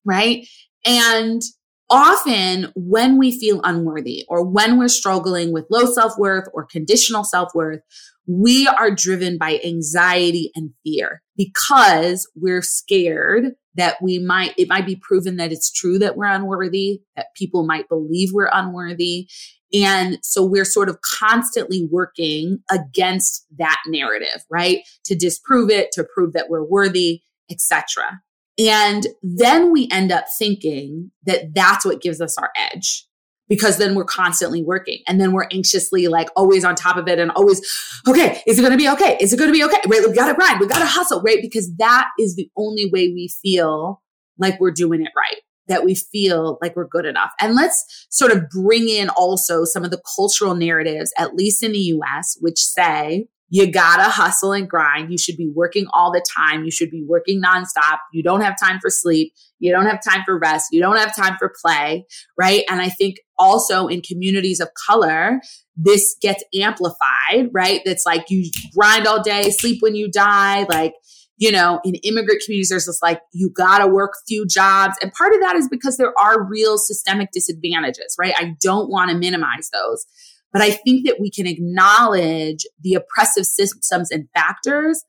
right? 0.05 0.47
And 0.85 1.41
often 1.89 2.71
when 2.75 3.17
we 3.17 3.37
feel 3.37 3.61
unworthy 3.63 4.25
or 4.27 4.43
when 4.43 4.77
we're 4.77 4.89
struggling 4.89 5.51
with 5.51 5.65
low 5.69 5.85
self 5.85 6.13
worth 6.17 6.47
or 6.53 6.65
conditional 6.65 7.23
self 7.23 7.49
worth, 7.53 7.81
we 8.29 8.67
are 8.67 8.91
driven 8.91 9.39
by 9.39 9.59
anxiety 9.65 10.51
and 10.53 10.69
fear 10.83 11.23
because 11.35 12.29
we're 12.35 12.61
scared 12.61 13.53
that 13.73 13.95
we 14.03 14.19
might, 14.19 14.53
it 14.55 14.69
might 14.69 14.85
be 14.85 14.95
proven 15.01 15.37
that 15.37 15.51
it's 15.51 15.71
true 15.71 15.97
that 15.97 16.15
we're 16.15 16.27
unworthy, 16.27 17.01
that 17.15 17.33
people 17.35 17.65
might 17.65 17.89
believe 17.89 18.29
we're 18.31 18.51
unworthy. 18.53 19.27
And 19.73 20.19
so 20.21 20.45
we're 20.45 20.65
sort 20.65 20.89
of 20.89 20.99
constantly 21.01 21.87
working 21.89 22.59
against 22.69 23.47
that 23.57 23.77
narrative, 23.87 24.45
right? 24.51 24.81
To 25.05 25.15
disprove 25.15 25.71
it, 25.71 25.91
to 25.93 26.03
prove 26.03 26.33
that 26.33 26.49
we're 26.49 26.63
worthy, 26.63 27.23
etc. 27.49 28.21
And 28.59 29.07
then 29.23 29.71
we 29.71 29.87
end 29.91 30.11
up 30.11 30.25
thinking 30.37 31.11
that 31.25 31.55
that's 31.55 31.83
what 31.83 32.01
gives 32.01 32.21
us 32.21 32.37
our 32.37 32.51
edge 32.55 33.07
because 33.49 33.77
then 33.77 33.95
we're 33.95 34.05
constantly 34.05 34.63
working 34.63 35.01
and 35.07 35.19
then 35.19 35.33
we're 35.33 35.47
anxiously 35.51 36.07
like 36.07 36.29
always 36.35 36.63
on 36.63 36.75
top 36.75 36.95
of 36.95 37.07
it 37.07 37.19
and 37.19 37.31
always, 37.31 37.59
okay, 38.07 38.41
is 38.47 38.59
it 38.59 38.61
going 38.61 38.71
to 38.71 38.77
be 38.77 38.87
okay? 38.87 39.17
Is 39.19 39.33
it 39.33 39.37
going 39.37 39.49
to 39.49 39.53
be 39.53 39.63
okay? 39.63 39.81
Right. 39.87 40.07
We 40.07 40.13
got 40.13 40.27
to 40.27 40.35
grind. 40.35 40.59
We 40.59 40.67
got 40.67 40.79
to 40.79 40.85
hustle. 40.85 41.21
Right. 41.21 41.41
Because 41.41 41.75
that 41.77 42.07
is 42.19 42.35
the 42.35 42.49
only 42.55 42.85
way 42.85 43.09
we 43.09 43.29
feel 43.41 44.01
like 44.37 44.59
we're 44.59 44.71
doing 44.71 45.01
it 45.01 45.11
right. 45.17 45.41
That 45.67 45.83
we 45.83 45.95
feel 45.95 46.57
like 46.61 46.75
we're 46.75 46.87
good 46.87 47.05
enough. 47.05 47.31
And 47.39 47.55
let's 47.55 48.07
sort 48.09 48.31
of 48.31 48.49
bring 48.49 48.87
in 48.87 49.09
also 49.09 49.65
some 49.65 49.83
of 49.83 49.91
the 49.91 50.01
cultural 50.15 50.55
narratives, 50.55 51.11
at 51.17 51.35
least 51.35 51.63
in 51.63 51.73
the 51.73 51.79
US, 51.79 52.37
which 52.39 52.59
say 52.59 53.27
you 53.49 53.71
gotta 53.71 54.03
hustle 54.03 54.53
and 54.53 54.69
grind. 54.69 55.11
You 55.11 55.17
should 55.17 55.37
be 55.37 55.51
working 55.53 55.87
all 55.91 56.11
the 56.11 56.23
time. 56.35 56.63
You 56.63 56.71
should 56.71 56.91
be 56.91 57.03
working 57.07 57.41
nonstop. 57.41 57.97
You 58.13 58.21
don't 58.21 58.41
have 58.41 58.59
time 58.59 58.79
for 58.79 58.89
sleep. 58.89 59.33
You 59.57 59.71
don't 59.71 59.87
have 59.87 60.03
time 60.03 60.23
for 60.23 60.37
rest. 60.37 60.67
You 60.71 60.81
don't 60.81 60.97
have 60.97 61.15
time 61.15 61.35
for 61.37 61.51
play, 61.61 62.05
right? 62.37 62.63
And 62.69 62.79
I 62.79 62.89
think 62.89 63.17
also 63.39 63.87
in 63.87 64.01
communities 64.01 64.59
of 64.59 64.69
color, 64.87 65.41
this 65.75 66.15
gets 66.21 66.43
amplified, 66.53 67.49
right? 67.51 67.81
That's 67.85 68.05
like 68.05 68.25
you 68.29 68.51
grind 68.75 69.07
all 69.07 69.23
day, 69.23 69.49
sleep 69.49 69.81
when 69.81 69.95
you 69.95 70.11
die. 70.11 70.65
Like, 70.69 70.93
you 71.37 71.51
know, 71.51 71.79
in 71.83 71.95
immigrant 71.95 72.41
communities, 72.45 72.69
there's 72.69 72.85
this 72.85 73.01
like, 73.01 73.21
you 73.33 73.49
gotta 73.49 73.87
work 73.87 74.11
few 74.27 74.45
jobs. 74.45 74.95
And 75.01 75.11
part 75.13 75.33
of 75.33 75.39
that 75.39 75.55
is 75.55 75.69
because 75.69 75.97
there 75.97 76.13
are 76.19 76.45
real 76.45 76.77
systemic 76.77 77.29
disadvantages, 77.31 78.15
right? 78.19 78.33
I 78.37 78.55
don't 78.61 78.89
wanna 78.89 79.15
minimize 79.15 79.69
those. 79.71 80.05
But 80.51 80.61
I 80.61 80.71
think 80.71 81.05
that 81.05 81.17
we 81.19 81.31
can 81.31 81.47
acknowledge 81.47 82.65
the 82.81 82.95
oppressive 82.95 83.45
systems 83.45 84.11
and 84.11 84.27
factors 84.33 85.03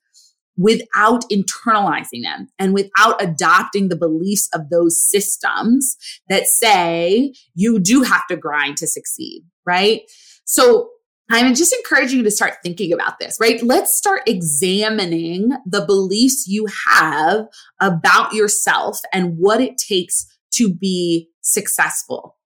without 0.61 1.25
internalizing 1.33 2.23
them 2.23 2.49
and 2.59 2.75
without 2.75 3.21
adopting 3.23 3.89
the 3.89 3.97
beliefs 3.97 4.49
of 4.53 4.69
those 4.69 5.03
systems 5.03 5.97
that 6.29 6.45
say 6.45 7.33
you 7.55 7.79
do 7.81 8.03
have 8.03 8.27
to 8.27 8.37
grind 8.37 8.77
to 8.77 8.87
succeed, 8.87 9.43
right? 9.65 10.03
So 10.45 10.91
I'm 11.31 11.55
just 11.55 11.73
encouraging 11.73 12.19
you 12.19 12.25
to 12.25 12.31
start 12.31 12.59
thinking 12.63 12.93
about 12.93 13.19
this, 13.19 13.39
right? 13.41 13.63
Let's 13.63 13.97
start 13.97 14.23
examining 14.27 15.51
the 15.65 15.87
beliefs 15.87 16.47
you 16.47 16.67
have 16.87 17.47
about 17.81 18.35
yourself 18.35 18.99
and 19.15 19.39
what 19.39 19.63
it 19.63 19.79
takes 19.79 20.27
to 20.55 20.75
be 20.75 21.31
successful, 21.41 22.37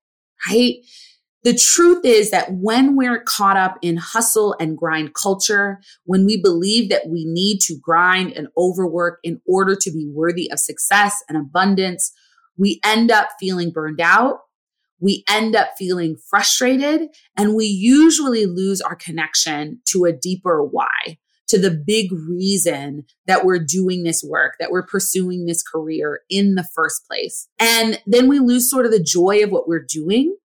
right? 0.47 0.75
The 1.45 1.53
truth 1.53 2.03
is 2.03 2.31
that 2.31 2.51
when 2.53 2.95
we're 2.95 3.21
caught 3.21 3.55
up 3.55 3.77
in 3.83 3.97
hustle 3.97 4.55
and 4.59 4.75
grind 4.75 5.13
culture, 5.13 5.79
when 6.03 6.25
we 6.25 6.41
believe 6.41 6.89
that 6.89 7.07
we 7.07 7.23
need 7.23 7.59
to 7.67 7.77
grind 7.79 8.31
and 8.31 8.47
overwork 8.57 9.19
in 9.21 9.39
order 9.45 9.75
to 9.75 9.91
be 9.91 10.09
worthy 10.11 10.51
of 10.51 10.57
success 10.57 11.23
and 11.29 11.37
abundance, 11.37 12.11
we 12.57 12.79
end 12.83 13.11
up 13.11 13.29
feeling 13.39 13.69
burned 13.69 14.01
out. 14.01 14.39
We 14.99 15.23
end 15.29 15.55
up 15.55 15.73
feeling 15.77 16.17
frustrated 16.31 17.09
and 17.37 17.53
we 17.53 17.65
usually 17.65 18.47
lose 18.47 18.81
our 18.81 18.95
connection 18.95 19.81
to 19.89 20.05
a 20.05 20.13
deeper 20.13 20.63
why, 20.63 21.19
to 21.49 21.59
the 21.59 21.69
big 21.69 22.11
reason 22.11 23.05
that 23.27 23.45
we're 23.45 23.63
doing 23.63 24.01
this 24.01 24.23
work, 24.27 24.55
that 24.59 24.71
we're 24.71 24.87
pursuing 24.87 25.45
this 25.45 25.61
career 25.61 26.21
in 26.27 26.55
the 26.55 26.67
first 26.73 27.05
place. 27.07 27.47
And 27.59 28.01
then 28.07 28.27
we 28.27 28.39
lose 28.39 28.67
sort 28.67 28.87
of 28.87 28.91
the 28.91 29.03
joy 29.03 29.43
of 29.43 29.51
what 29.51 29.67
we're 29.67 29.85
doing 29.87 30.35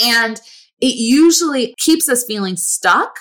and 0.00 0.40
it 0.80 0.94
usually 0.96 1.74
keeps 1.78 2.08
us 2.08 2.24
feeling 2.24 2.56
stuck 2.56 3.18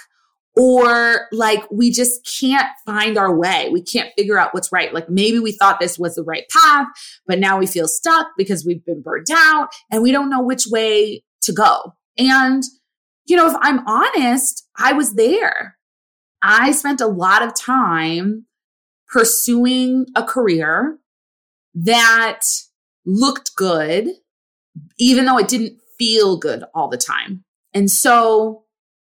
or 0.58 1.27
like 1.32 1.70
we 1.70 1.91
just 1.91 2.25
can't 2.39 2.67
find 2.86 3.17
our 3.17 3.36
way. 3.36 3.70
We 3.72 3.82
can't 3.82 4.12
figure 4.17 4.39
out 4.39 4.53
what's 4.53 4.72
right. 4.72 4.94
Like 4.94 5.10
maybe 5.10 5.39
we 5.39 5.51
thought 5.51 5.79
this 5.79 6.00
was 6.00 6.15
the 6.15 6.24
right 6.24 6.46
path, 6.50 6.88
but 7.27 7.39
now 7.39 7.58
we 7.58 7.67
feel 7.67 7.88
stuck 7.88 8.27
because 8.38 8.65
we've 8.65 8.84
been 8.86 9.01
burnt 9.01 9.29
out 9.32 9.70
and 9.91 10.01
we 10.01 10.12
don't 10.12 10.29
know 10.29 10.41
which 10.41 10.65
way 10.67 11.24
to 11.41 11.53
go. 11.53 11.94
And, 12.17 12.63
you 13.25 13.36
know, 13.36 13.50
if 13.50 13.55
I'm 13.62 13.86
honest, 13.88 14.67
I 14.77 14.94
was 14.94 15.15
there. 15.15 15.77
I 16.41 16.72
spent 16.72 17.01
a 17.01 17.08
lot 17.08 17.41
of 17.41 17.55
time 17.55 18.46
pursuing 19.08 20.05
a 20.15 20.24
career 20.24 21.00
that 21.74 22.41
looked 23.05 23.55
good, 23.55 24.08
even 24.98 25.25
though 25.25 25.38
it 25.38 25.48
didn't 25.48 25.79
feel 25.98 26.38
good 26.38 26.64
all 26.74 26.88
the 26.88 26.98
time. 26.98 27.44
And 27.74 27.90
so 27.90 28.64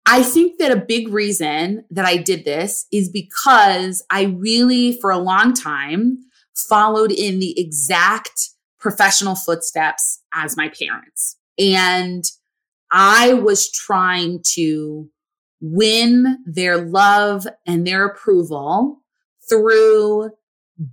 I 0.06 0.24
think 0.24 0.60
that 0.60 0.72
a 0.72 0.78
big 0.78 1.10
reason 1.10 1.84
that 1.92 2.06
I 2.06 2.18
did 2.18 2.46
this 2.46 2.86
is 2.92 3.10
because 3.10 4.04
I 4.10 4.24
really, 4.24 4.98
for 5.00 5.12
a 5.12 5.18
long 5.18 5.54
time, 5.54 6.20
followed 6.56 7.12
in 7.12 7.40
the 7.40 7.60
exact 7.60 8.50
professional 8.80 9.36
footsteps 9.36 10.22
as 10.34 10.56
my 10.56 10.70
parents. 10.70 11.38
And 11.60 12.24
I 12.92 13.34
was 13.34 13.70
trying 13.72 14.42
to 14.54 15.10
win 15.60 16.38
their 16.46 16.78
love 16.78 17.48
and 17.66 17.86
their 17.86 18.06
approval 18.06 19.02
through 19.50 20.32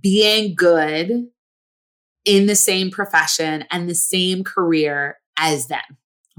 being 0.01 0.55
good 0.55 1.27
in 2.25 2.47
the 2.47 2.55
same 2.55 2.89
profession 2.89 3.63
and 3.71 3.89
the 3.89 3.95
same 3.95 4.43
career 4.43 5.17
as 5.37 5.67
them. 5.67 5.81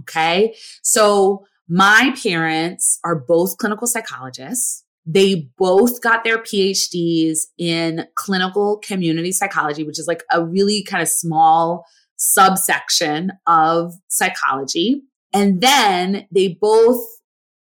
Okay. 0.00 0.54
So 0.82 1.46
my 1.68 2.14
parents 2.22 2.98
are 3.04 3.18
both 3.18 3.58
clinical 3.58 3.86
psychologists. 3.86 4.84
They 5.04 5.48
both 5.56 6.00
got 6.02 6.24
their 6.24 6.38
PhDs 6.38 7.38
in 7.58 8.06
clinical 8.14 8.78
community 8.78 9.32
psychology, 9.32 9.84
which 9.84 9.98
is 9.98 10.06
like 10.08 10.24
a 10.32 10.44
really 10.44 10.82
kind 10.82 11.02
of 11.02 11.08
small 11.08 11.84
subsection 12.16 13.32
of 13.46 13.94
psychology. 14.08 15.02
And 15.32 15.60
then 15.60 16.26
they 16.32 16.56
both 16.60 17.04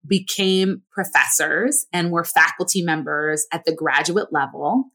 became 0.05 0.81
professors 0.91 1.85
and 1.93 2.11
were 2.11 2.23
faculty 2.23 2.81
members 2.81 3.45
at 3.53 3.63
the 3.65 3.75
graduate 3.75 4.31
level. 4.31 4.85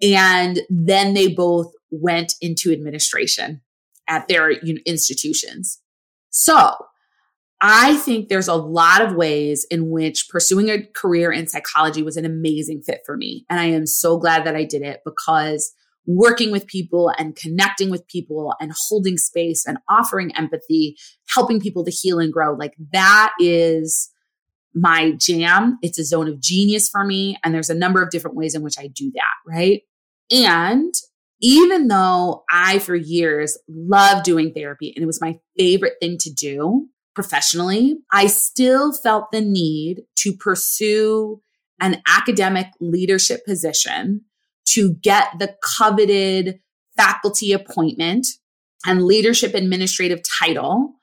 And 0.00 0.60
then 0.70 1.14
they 1.14 1.28
both 1.28 1.72
went 1.90 2.34
into 2.40 2.72
administration 2.72 3.62
at 4.08 4.28
their 4.28 4.50
institutions. 4.50 5.80
So 6.30 6.74
I 7.60 7.96
think 7.96 8.28
there's 8.28 8.48
a 8.48 8.54
lot 8.54 9.00
of 9.00 9.14
ways 9.14 9.66
in 9.70 9.88
which 9.88 10.28
pursuing 10.28 10.68
a 10.68 10.84
career 10.94 11.32
in 11.32 11.46
psychology 11.46 12.02
was 12.02 12.16
an 12.16 12.26
amazing 12.26 12.82
fit 12.82 13.00
for 13.06 13.16
me. 13.16 13.46
And 13.48 13.58
I 13.60 13.66
am 13.66 13.86
so 13.86 14.18
glad 14.18 14.44
that 14.44 14.56
I 14.56 14.64
did 14.64 14.82
it 14.82 15.00
because 15.04 15.72
working 16.06 16.50
with 16.50 16.66
people 16.66 17.10
and 17.16 17.34
connecting 17.34 17.88
with 17.88 18.06
people 18.08 18.52
and 18.60 18.72
holding 18.88 19.16
space 19.16 19.64
and 19.66 19.78
offering 19.88 20.36
empathy, 20.36 20.96
helping 21.28 21.60
people 21.60 21.84
to 21.84 21.90
heal 21.90 22.18
and 22.18 22.32
grow, 22.32 22.54
like 22.54 22.74
that 22.92 23.32
is 23.38 24.10
my 24.74 25.12
jam. 25.12 25.78
It's 25.80 25.98
a 25.98 26.04
zone 26.04 26.28
of 26.28 26.40
genius 26.40 26.88
for 26.90 27.04
me. 27.04 27.38
And 27.42 27.54
there's 27.54 27.70
a 27.70 27.74
number 27.74 28.02
of 28.02 28.10
different 28.10 28.36
ways 28.36 28.54
in 28.54 28.62
which 28.62 28.78
I 28.78 28.88
do 28.88 29.10
that, 29.14 29.34
right? 29.46 29.82
And 30.30 30.92
even 31.44 31.88
though 31.88 32.42
I, 32.50 32.78
for 32.78 32.94
years, 32.94 33.58
loved 33.68 34.24
doing 34.24 34.54
therapy 34.54 34.94
and 34.96 35.02
it 35.02 35.06
was 35.06 35.20
my 35.20 35.38
favorite 35.58 35.96
thing 36.00 36.16
to 36.20 36.32
do 36.32 36.88
professionally, 37.14 37.98
I 38.10 38.28
still 38.28 38.94
felt 38.94 39.30
the 39.30 39.42
need 39.42 40.04
to 40.20 40.32
pursue 40.32 41.42
an 41.82 42.00
academic 42.08 42.68
leadership 42.80 43.44
position 43.44 44.22
to 44.70 44.94
get 44.94 45.38
the 45.38 45.54
coveted 45.62 46.60
faculty 46.96 47.52
appointment 47.52 48.26
and 48.86 49.04
leadership 49.04 49.52
administrative 49.52 50.20
title. 50.40 50.94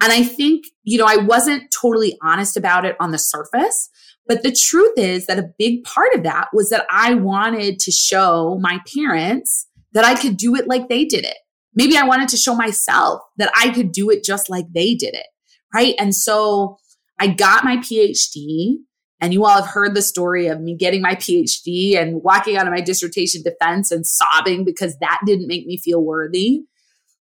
And 0.00 0.12
I 0.12 0.22
think, 0.22 0.66
you 0.84 0.98
know, 0.98 1.06
I 1.06 1.16
wasn't 1.16 1.64
totally 1.72 2.16
honest 2.22 2.56
about 2.56 2.84
it 2.84 2.94
on 3.00 3.10
the 3.10 3.18
surface, 3.18 3.90
but 4.28 4.44
the 4.44 4.56
truth 4.56 4.96
is 4.96 5.26
that 5.26 5.40
a 5.40 5.50
big 5.58 5.82
part 5.82 6.14
of 6.14 6.22
that 6.22 6.50
was 6.52 6.70
that 6.70 6.86
I 6.88 7.14
wanted 7.14 7.80
to 7.80 7.90
show 7.90 8.56
my 8.62 8.78
parents 8.94 9.66
that 9.92 10.04
I 10.04 10.14
could 10.14 10.36
do 10.36 10.54
it 10.54 10.68
like 10.68 10.88
they 10.88 11.04
did 11.04 11.24
it. 11.24 11.36
Maybe 11.74 11.96
I 11.96 12.04
wanted 12.04 12.28
to 12.30 12.36
show 12.36 12.54
myself 12.54 13.20
that 13.36 13.52
I 13.56 13.70
could 13.70 13.92
do 13.92 14.10
it 14.10 14.24
just 14.24 14.50
like 14.50 14.66
they 14.72 14.94
did 14.94 15.14
it. 15.14 15.26
Right. 15.74 15.94
And 15.98 16.14
so 16.14 16.78
I 17.18 17.28
got 17.28 17.64
my 17.64 17.76
PhD 17.76 18.76
and 19.20 19.32
you 19.32 19.44
all 19.44 19.62
have 19.62 19.66
heard 19.66 19.94
the 19.94 20.02
story 20.02 20.46
of 20.46 20.60
me 20.60 20.74
getting 20.74 21.02
my 21.02 21.14
PhD 21.14 21.96
and 21.96 22.22
walking 22.22 22.56
out 22.56 22.66
of 22.66 22.72
my 22.72 22.80
dissertation 22.80 23.42
defense 23.42 23.90
and 23.90 24.06
sobbing 24.06 24.64
because 24.64 24.96
that 25.00 25.20
didn't 25.26 25.46
make 25.46 25.66
me 25.66 25.76
feel 25.76 26.02
worthy. 26.02 26.62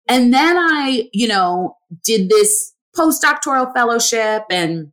And 0.07 0.33
then 0.33 0.57
I, 0.57 1.09
you 1.13 1.27
know, 1.27 1.77
did 2.03 2.29
this 2.29 2.73
postdoctoral 2.97 3.73
fellowship 3.73 4.43
and 4.49 4.91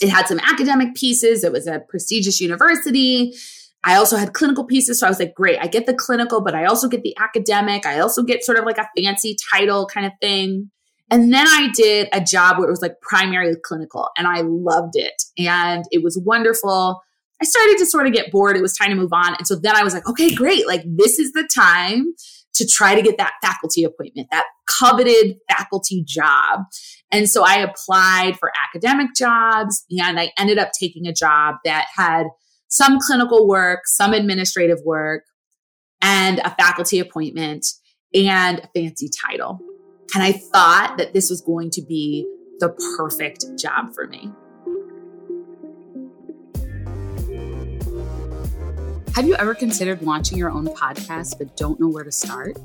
it 0.00 0.08
had 0.08 0.26
some 0.26 0.40
academic 0.40 0.94
pieces. 0.94 1.44
It 1.44 1.52
was 1.52 1.66
a 1.66 1.80
prestigious 1.88 2.40
university. 2.40 3.34
I 3.82 3.96
also 3.96 4.16
had 4.16 4.34
clinical 4.34 4.64
pieces. 4.64 5.00
So 5.00 5.06
I 5.06 5.10
was 5.10 5.18
like, 5.18 5.34
great, 5.34 5.58
I 5.60 5.66
get 5.66 5.86
the 5.86 5.94
clinical, 5.94 6.40
but 6.42 6.54
I 6.54 6.66
also 6.66 6.88
get 6.88 7.02
the 7.02 7.16
academic. 7.18 7.86
I 7.86 7.98
also 8.00 8.22
get 8.22 8.44
sort 8.44 8.58
of 8.58 8.64
like 8.64 8.78
a 8.78 8.88
fancy 8.96 9.36
title 9.52 9.86
kind 9.86 10.06
of 10.06 10.12
thing. 10.20 10.70
And 11.10 11.32
then 11.32 11.46
I 11.48 11.70
did 11.74 12.08
a 12.12 12.20
job 12.20 12.58
where 12.58 12.68
it 12.68 12.70
was 12.70 12.82
like 12.82 13.00
primary 13.00 13.54
clinical 13.64 14.10
and 14.16 14.26
I 14.26 14.42
loved 14.42 14.94
it. 14.94 15.22
And 15.38 15.84
it 15.90 16.04
was 16.04 16.20
wonderful. 16.24 17.02
I 17.42 17.44
started 17.44 17.78
to 17.78 17.86
sort 17.86 18.06
of 18.06 18.12
get 18.12 18.30
bored. 18.30 18.56
It 18.56 18.62
was 18.62 18.76
time 18.76 18.90
to 18.90 18.94
move 18.94 19.12
on. 19.12 19.34
And 19.34 19.46
so 19.46 19.56
then 19.56 19.74
I 19.74 19.82
was 19.82 19.94
like, 19.94 20.08
okay, 20.08 20.34
great. 20.34 20.66
Like 20.66 20.82
this 20.84 21.18
is 21.18 21.32
the 21.32 21.48
time 21.52 22.14
to 22.54 22.66
try 22.66 22.94
to 22.94 23.02
get 23.02 23.16
that 23.16 23.32
faculty 23.42 23.82
appointment, 23.82 24.28
that 24.30 24.44
coveted 24.66 25.36
faculty 25.48 26.04
job. 26.06 26.60
And 27.10 27.28
so 27.28 27.44
I 27.44 27.56
applied 27.56 28.36
for 28.38 28.52
academic 28.68 29.14
jobs 29.16 29.84
and 29.90 30.20
I 30.20 30.30
ended 30.38 30.58
up 30.58 30.70
taking 30.78 31.06
a 31.06 31.12
job 31.12 31.56
that 31.64 31.86
had 31.96 32.26
some 32.70 32.98
clinical 33.00 33.46
work, 33.48 33.80
some 33.86 34.12
administrative 34.12 34.78
work, 34.84 35.24
and 36.00 36.38
a 36.40 36.54
faculty 36.54 36.98
appointment 36.98 37.66
and 38.14 38.60
a 38.60 38.68
fancy 38.74 39.10
title. 39.26 39.58
And 40.14 40.22
I 40.22 40.32
thought 40.32 40.96
that 40.98 41.12
this 41.12 41.28
was 41.28 41.40
going 41.40 41.70
to 41.70 41.82
be 41.82 42.26
the 42.58 42.70
perfect 42.96 43.44
job 43.58 43.92
for 43.94 44.06
me. 44.06 44.30
Have 49.14 49.26
you 49.26 49.34
ever 49.34 49.54
considered 49.54 50.02
launching 50.02 50.38
your 50.38 50.50
own 50.50 50.66
podcast 50.68 51.38
but 51.38 51.56
don't 51.56 51.78
know 51.80 51.88
where 51.88 52.04
to 52.04 52.12
start? 52.12 52.56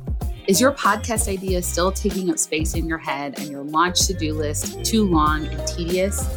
Is 0.47 0.61
your 0.61 0.71
podcast 0.71 1.27
idea 1.27 1.61
still 1.63 1.91
taking 1.91 2.29
up 2.29 2.37
space 2.37 2.75
in 2.75 2.87
your 2.87 2.99
head 2.99 3.39
and 3.39 3.49
your 3.49 3.63
launch 3.63 4.05
to 4.07 4.13
do 4.13 4.35
list 4.35 4.85
too 4.85 5.09
long 5.09 5.47
and 5.47 5.67
tedious? 5.67 6.27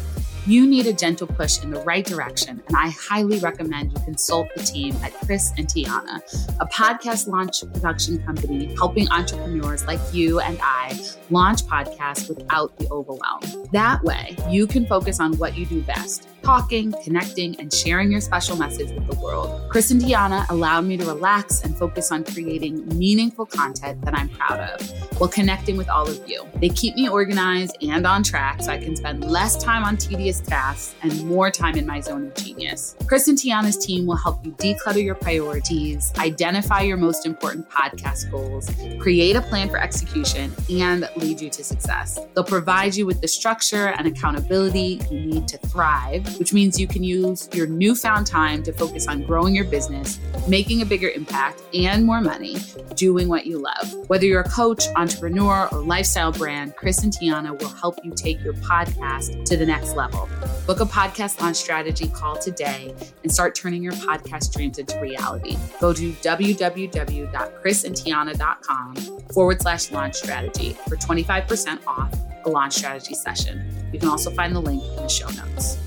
You 0.49 0.65
need 0.65 0.87
a 0.87 0.93
gentle 0.93 1.27
push 1.27 1.61
in 1.63 1.69
the 1.69 1.79
right 1.81 2.03
direction, 2.03 2.61
and 2.67 2.75
I 2.75 2.89
highly 2.89 3.37
recommend 3.37 3.93
you 3.93 4.03
consult 4.03 4.47
the 4.55 4.63
team 4.63 4.95
at 5.03 5.13
Chris 5.13 5.53
and 5.57 5.67
Tiana, 5.67 6.21
a 6.59 6.65
podcast 6.65 7.27
launch 7.27 7.61
production 7.71 8.23
company 8.25 8.73
helping 8.75 9.07
entrepreneurs 9.09 9.85
like 9.85 9.99
you 10.11 10.39
and 10.39 10.57
I 10.61 10.99
launch 11.29 11.63
podcasts 11.63 12.29
without 12.29 12.75
the 12.77 12.87
overwhelm. 12.89 13.41
That 13.71 14.03
way, 14.03 14.35
you 14.49 14.67
can 14.67 14.85
focus 14.85 15.19
on 15.19 15.37
what 15.37 15.57
you 15.57 15.65
do 15.65 15.81
best 15.81 16.27
talking, 16.43 16.93
connecting, 17.03 17.59
and 17.59 17.73
sharing 17.73 18.11
your 18.11 18.21
special 18.21 18.55
message 18.55 18.91
with 18.91 19.07
the 19.09 19.15
world. 19.17 19.69
Chris 19.69 19.91
and 19.91 20.01
Tiana 20.01 20.49
allowed 20.49 20.85
me 20.85 20.97
to 20.97 21.05
relax 21.05 21.61
and 21.61 21.77
focus 21.77 22.11
on 22.11 22.23
creating 22.23 22.87
meaningful 22.97 23.45
content 23.45 24.01
that 24.05 24.17
I'm 24.17 24.29
proud 24.29 24.59
of 24.59 24.81
while 25.19 25.29
connecting 25.29 25.77
with 25.77 25.89
all 25.89 26.07
of 26.07 26.27
you. 26.27 26.47
They 26.55 26.69
keep 26.69 26.95
me 26.95 27.09
organized 27.09 27.77
and 27.81 28.05
on 28.05 28.23
track 28.23 28.61
so 28.61 28.71
I 28.71 28.77
can 28.77 28.95
spend 28.95 29.29
less 29.29 29.61
time 29.61 29.83
on 29.83 29.97
tedious 29.97 30.39
tasks 30.39 30.95
and 31.01 31.25
more 31.25 31.51
time 31.51 31.75
in 31.75 31.85
my 31.85 31.99
zone 31.99 32.27
of 32.27 32.35
genius. 32.35 32.95
Chris 33.07 33.27
and 33.27 33.37
Tiana's 33.37 33.77
team 33.77 34.05
will 34.05 34.15
help 34.15 34.45
you 34.45 34.51
declutter 34.53 35.03
your 35.03 35.15
priorities, 35.15 36.13
identify 36.17 36.81
your 36.81 36.97
most 36.97 37.25
important 37.25 37.69
podcast 37.69 38.31
goals, 38.31 38.69
create 38.99 39.35
a 39.35 39.41
plan 39.41 39.69
for 39.69 39.77
execution, 39.77 40.51
and 40.69 41.09
lead 41.19 41.41
you 41.41 41.49
to 41.49 41.63
success. 41.63 42.19
They'll 42.33 42.43
provide 42.43 42.95
you 42.95 43.05
with 43.05 43.21
the 43.21 43.27
structure 43.27 43.89
and 43.89 44.07
accountability 44.07 45.01
you 45.11 45.19
need 45.19 45.47
to 45.49 45.57
thrive 45.57 45.99
which 46.37 46.53
means 46.53 46.79
you 46.79 46.87
can 46.87 47.03
use 47.03 47.49
your 47.53 47.67
newfound 47.67 48.25
time 48.25 48.63
to 48.63 48.71
focus 48.71 49.05
on 49.07 49.23
growing 49.23 49.53
your 49.53 49.65
business, 49.65 50.17
making 50.47 50.81
a 50.81 50.85
bigger 50.85 51.09
impact, 51.09 51.61
and 51.73 52.05
more 52.05 52.21
money 52.21 52.55
doing 52.95 53.27
what 53.27 53.45
you 53.45 53.59
love. 53.59 53.93
Whether 54.07 54.25
you're 54.25 54.39
a 54.41 54.49
coach, 54.49 54.85
entrepreneur, 54.95 55.67
or 55.71 55.83
lifestyle 55.83 56.31
brand, 56.31 56.75
Chris 56.75 57.03
and 57.03 57.11
Tiana 57.11 57.59
will 57.59 57.69
help 57.69 57.97
you 58.03 58.11
take 58.11 58.43
your 58.43 58.53
podcast 58.53 59.45
to 59.45 59.57
the 59.57 59.65
next 59.65 59.95
level. 59.95 60.29
Book 60.65 60.79
a 60.79 60.85
podcast 60.85 61.41
launch 61.41 61.57
strategy 61.57 62.07
call 62.07 62.37
today 62.37 62.95
and 63.23 63.31
start 63.31 63.55
turning 63.55 63.83
your 63.83 63.93
podcast 63.93 64.53
dreams 64.53 64.77
into 64.77 64.99
reality. 64.99 65.57
Go 65.81 65.93
to 65.93 66.11
www.chrisandtiana.com 66.13 68.95
forward 69.33 69.61
slash 69.61 69.91
launch 69.91 70.15
strategy 70.15 70.77
for 70.87 70.95
25% 71.09 71.79
off 71.87 72.13
a 72.45 72.49
launch 72.49 72.73
strategy 72.73 73.15
session. 73.15 73.65
You 73.91 73.99
can 73.99 74.09
also 74.09 74.29
find 74.29 74.55
the 74.55 74.59
link 74.59 74.83
in 74.83 74.95
the 74.97 75.07
show 75.07 75.27
notes. 75.29 75.79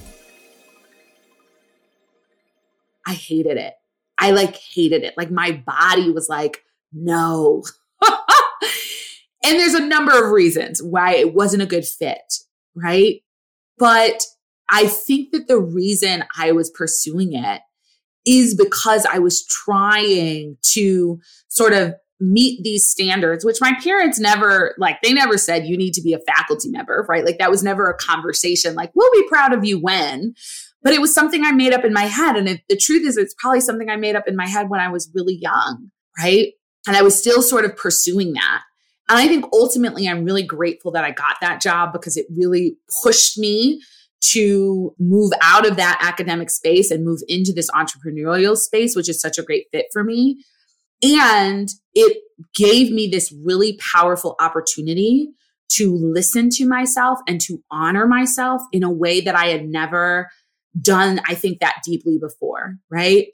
I 3.06 3.12
hated 3.14 3.56
it. 3.56 3.74
I 4.18 4.32
like 4.32 4.56
hated 4.56 5.04
it. 5.04 5.14
Like 5.16 5.30
my 5.30 5.52
body 5.52 6.10
was 6.10 6.28
like, 6.28 6.64
no. 6.92 7.62
and 8.02 9.60
there's 9.60 9.74
a 9.74 9.86
number 9.86 10.24
of 10.24 10.32
reasons 10.32 10.82
why 10.82 11.14
it 11.14 11.32
wasn't 11.32 11.62
a 11.62 11.66
good 11.66 11.86
fit, 11.86 12.34
right? 12.74 13.22
But 13.78 14.24
I 14.68 14.88
think 14.88 15.30
that 15.30 15.46
the 15.46 15.60
reason 15.60 16.24
I 16.36 16.50
was 16.50 16.68
pursuing 16.68 17.32
it 17.32 17.60
is 18.26 18.56
because 18.56 19.06
I 19.06 19.20
was 19.20 19.46
trying 19.46 20.56
to 20.72 21.20
sort 21.46 21.74
of 21.74 21.94
meet 22.22 22.62
these 22.62 22.86
standards, 22.86 23.44
which 23.44 23.60
my 23.60 23.72
parents 23.82 24.18
never, 24.18 24.74
like, 24.78 25.02
they 25.02 25.12
never 25.12 25.36
said 25.36 25.66
you 25.66 25.76
need 25.76 25.92
to 25.94 26.02
be 26.02 26.12
a 26.12 26.20
faculty 26.20 26.70
member, 26.70 27.04
right? 27.08 27.24
Like, 27.24 27.38
that 27.38 27.50
was 27.50 27.62
never 27.62 27.90
a 27.90 27.96
conversation 27.96 28.74
like, 28.74 28.92
we'll 28.94 29.10
be 29.12 29.28
proud 29.28 29.52
of 29.52 29.64
you 29.64 29.80
when. 29.80 30.34
But 30.84 30.92
it 30.92 31.00
was 31.00 31.14
something 31.14 31.44
I 31.44 31.52
made 31.52 31.72
up 31.72 31.84
in 31.84 31.92
my 31.92 32.04
head. 32.04 32.36
And 32.36 32.46
the 32.46 32.76
truth 32.76 33.06
is, 33.06 33.16
it's 33.16 33.34
probably 33.38 33.60
something 33.60 33.90
I 33.90 33.96
made 33.96 34.16
up 34.16 34.26
in 34.26 34.36
my 34.36 34.46
head 34.46 34.68
when 34.68 34.80
I 34.80 34.88
was 34.88 35.10
really 35.14 35.38
young, 35.40 35.90
right? 36.18 36.52
And 36.86 36.96
I 36.96 37.02
was 37.02 37.18
still 37.18 37.42
sort 37.42 37.64
of 37.64 37.76
pursuing 37.76 38.32
that. 38.32 38.62
And 39.08 39.18
I 39.18 39.28
think 39.28 39.44
ultimately, 39.52 40.08
I'm 40.08 40.24
really 40.24 40.42
grateful 40.42 40.92
that 40.92 41.04
I 41.04 41.10
got 41.10 41.36
that 41.40 41.60
job 41.60 41.92
because 41.92 42.16
it 42.16 42.26
really 42.34 42.76
pushed 43.02 43.38
me 43.38 43.80
to 44.32 44.94
move 44.98 45.32
out 45.42 45.66
of 45.66 45.76
that 45.76 45.98
academic 46.00 46.50
space 46.50 46.90
and 46.90 47.04
move 47.04 47.20
into 47.28 47.52
this 47.52 47.70
entrepreneurial 47.70 48.56
space, 48.56 48.94
which 48.94 49.08
is 49.08 49.20
such 49.20 49.38
a 49.38 49.42
great 49.42 49.66
fit 49.72 49.86
for 49.92 50.04
me. 50.04 50.42
And 51.02 51.68
it 51.94 52.22
gave 52.54 52.90
me 52.90 53.08
this 53.08 53.32
really 53.44 53.78
powerful 53.78 54.36
opportunity 54.40 55.28
to 55.70 55.94
listen 55.96 56.50
to 56.50 56.66
myself 56.66 57.18
and 57.26 57.40
to 57.42 57.62
honor 57.70 58.06
myself 58.06 58.62
in 58.72 58.82
a 58.82 58.92
way 58.92 59.20
that 59.20 59.34
I 59.34 59.46
had 59.46 59.66
never 59.66 60.28
done, 60.80 61.20
I 61.26 61.34
think, 61.34 61.60
that 61.60 61.76
deeply 61.84 62.18
before, 62.18 62.76
right? 62.90 63.28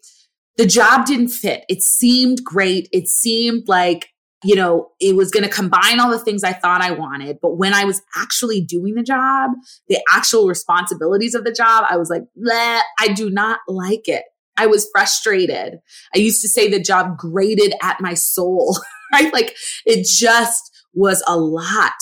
The 0.56 0.66
job 0.66 1.06
didn't 1.06 1.28
fit. 1.28 1.64
It 1.68 1.82
seemed 1.82 2.42
great. 2.44 2.88
It 2.92 3.08
seemed 3.08 3.68
like 3.68 4.08
you 4.44 4.54
know, 4.54 4.90
it 5.00 5.16
was 5.16 5.30
going 5.30 5.42
to 5.42 5.50
combine 5.50 5.98
all 5.98 6.10
the 6.10 6.18
things 6.18 6.44
I 6.44 6.52
thought 6.52 6.80
I 6.80 6.92
wanted. 6.92 7.38
But 7.42 7.56
when 7.56 7.74
I 7.74 7.84
was 7.84 8.02
actually 8.16 8.60
doing 8.60 8.94
the 8.94 9.02
job, 9.02 9.50
the 9.88 10.00
actual 10.14 10.46
responsibilities 10.46 11.34
of 11.34 11.44
the 11.44 11.52
job, 11.52 11.86
I 11.88 11.96
was 11.96 12.08
like, 12.08 12.22
I 13.00 13.08
do 13.08 13.30
not 13.30 13.60
like 13.66 14.06
it. 14.06 14.24
I 14.58 14.66
was 14.66 14.88
frustrated. 14.92 15.78
I 16.14 16.18
used 16.18 16.42
to 16.42 16.48
say 16.48 16.68
the 16.68 16.82
job 16.82 17.16
grated 17.16 17.72
at 17.82 18.00
my 18.00 18.14
soul, 18.14 18.76
right? 19.12 19.32
Like 19.32 19.56
it 19.86 20.06
just 20.06 20.70
was 20.94 21.22
a 21.26 21.36
lot, 21.38 21.92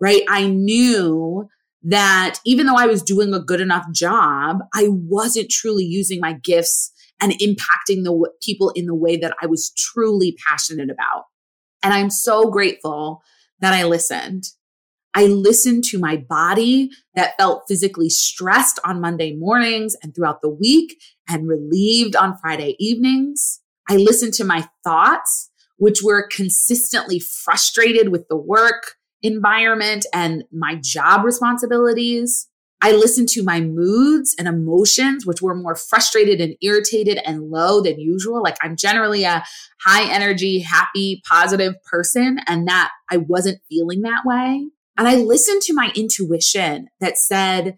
right? 0.00 0.22
I 0.28 0.48
knew 0.48 1.48
that 1.84 2.38
even 2.44 2.66
though 2.66 2.76
I 2.76 2.86
was 2.86 3.02
doing 3.02 3.32
a 3.32 3.40
good 3.40 3.60
enough 3.60 3.86
job, 3.92 4.58
I 4.74 4.88
wasn't 4.88 5.50
truly 5.50 5.84
using 5.84 6.20
my 6.20 6.32
gifts 6.32 6.90
and 7.20 7.32
impacting 7.32 8.02
the 8.02 8.10
w- 8.10 8.32
people 8.42 8.70
in 8.70 8.86
the 8.86 8.94
way 8.94 9.16
that 9.16 9.34
I 9.40 9.46
was 9.46 9.72
truly 9.76 10.36
passionate 10.48 10.90
about. 10.90 11.24
And 11.82 11.94
I'm 11.94 12.10
so 12.10 12.50
grateful 12.50 13.22
that 13.60 13.72
I 13.72 13.84
listened. 13.84 14.44
I 15.16 15.24
listened 15.24 15.82
to 15.84 15.98
my 15.98 16.18
body 16.18 16.90
that 17.14 17.38
felt 17.38 17.62
physically 17.66 18.10
stressed 18.10 18.78
on 18.84 19.00
Monday 19.00 19.34
mornings 19.34 19.96
and 20.02 20.14
throughout 20.14 20.42
the 20.42 20.50
week 20.50 20.98
and 21.26 21.48
relieved 21.48 22.14
on 22.14 22.36
Friday 22.36 22.76
evenings. 22.78 23.62
I 23.88 23.96
listened 23.96 24.34
to 24.34 24.44
my 24.44 24.68
thoughts, 24.84 25.50
which 25.78 26.00
were 26.04 26.28
consistently 26.30 27.18
frustrated 27.18 28.10
with 28.10 28.28
the 28.28 28.36
work 28.36 28.96
environment 29.22 30.04
and 30.12 30.44
my 30.52 30.78
job 30.82 31.24
responsibilities. 31.24 32.48
I 32.82 32.92
listened 32.92 33.30
to 33.30 33.42
my 33.42 33.62
moods 33.62 34.34
and 34.38 34.46
emotions, 34.46 35.24
which 35.24 35.40
were 35.40 35.54
more 35.54 35.76
frustrated 35.76 36.42
and 36.42 36.56
irritated 36.60 37.20
and 37.24 37.48
low 37.48 37.80
than 37.80 37.98
usual. 37.98 38.42
Like 38.42 38.58
I'm 38.60 38.76
generally 38.76 39.24
a 39.24 39.42
high 39.82 40.12
energy, 40.12 40.58
happy, 40.60 41.22
positive 41.26 41.72
person, 41.90 42.38
and 42.46 42.68
that 42.68 42.90
I 43.10 43.16
wasn't 43.16 43.62
feeling 43.70 44.02
that 44.02 44.26
way. 44.26 44.66
And 44.98 45.06
I 45.06 45.16
listened 45.16 45.62
to 45.62 45.74
my 45.74 45.90
intuition 45.94 46.88
that 47.00 47.18
said 47.18 47.76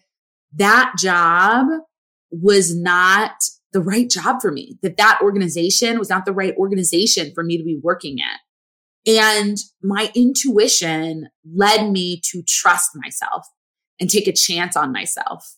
that 0.55 0.95
job 0.99 1.67
was 2.31 2.77
not 2.77 3.33
the 3.73 3.81
right 3.81 4.09
job 4.09 4.41
for 4.41 4.51
me, 4.51 4.79
that 4.83 4.97
that 4.97 5.19
organization 5.23 5.99
was 5.99 6.09
not 6.09 6.25
the 6.25 6.33
right 6.33 6.55
organization 6.57 7.33
for 7.35 7.43
me 7.43 7.59
to 7.59 7.65
be 7.65 7.79
working 7.83 8.19
at. 8.21 8.41
And 9.11 9.57
my 9.83 10.11
intuition 10.15 11.29
led 11.55 11.91
me 11.91 12.21
to 12.31 12.43
trust 12.47 12.91
myself 12.95 13.47
and 14.01 14.09
take 14.09 14.29
a 14.29 14.33
chance 14.33 14.77
on 14.77 14.93
myself, 14.93 15.57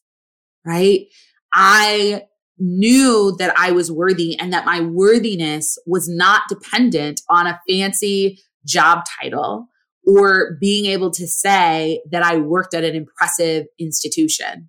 right? 0.65 1.07
I 1.53 2.23
knew 2.59 3.35
that 3.39 3.55
I 3.59 3.73
was 3.73 3.91
worthy 3.91 4.39
and 4.39 4.53
that 4.53 4.67
my 4.67 4.81
worthiness 4.81 5.79
was 5.87 6.09
not 6.09 6.43
dependent 6.49 7.23
on 7.29 7.47
a 7.47 7.61
fancy 7.69 8.41
job 8.67 9.05
title 9.21 9.69
or 10.11 10.57
being 10.61 10.87
able 10.87 11.11
to 11.13 11.27
say 11.27 12.03
that 12.11 12.23
I 12.23 12.37
worked 12.37 12.75
at 12.75 12.85
an 12.85 12.95
impressive 12.95 13.67
institution. 13.79 14.69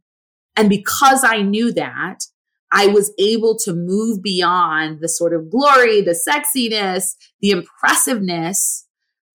And 0.56 0.70
because 0.70 1.24
I 1.24 1.42
knew 1.42 1.72
that, 1.74 2.20
I 2.72 2.88
was 2.88 3.14
able 3.20 3.58
to 3.60 3.74
move 3.74 4.22
beyond 4.22 5.00
the 5.02 5.10
sort 5.10 5.34
of 5.34 5.50
glory, 5.50 6.02
the 6.02 6.18
sexiness, 6.28 7.16
the 7.42 7.52
impressiveness, 7.52 8.88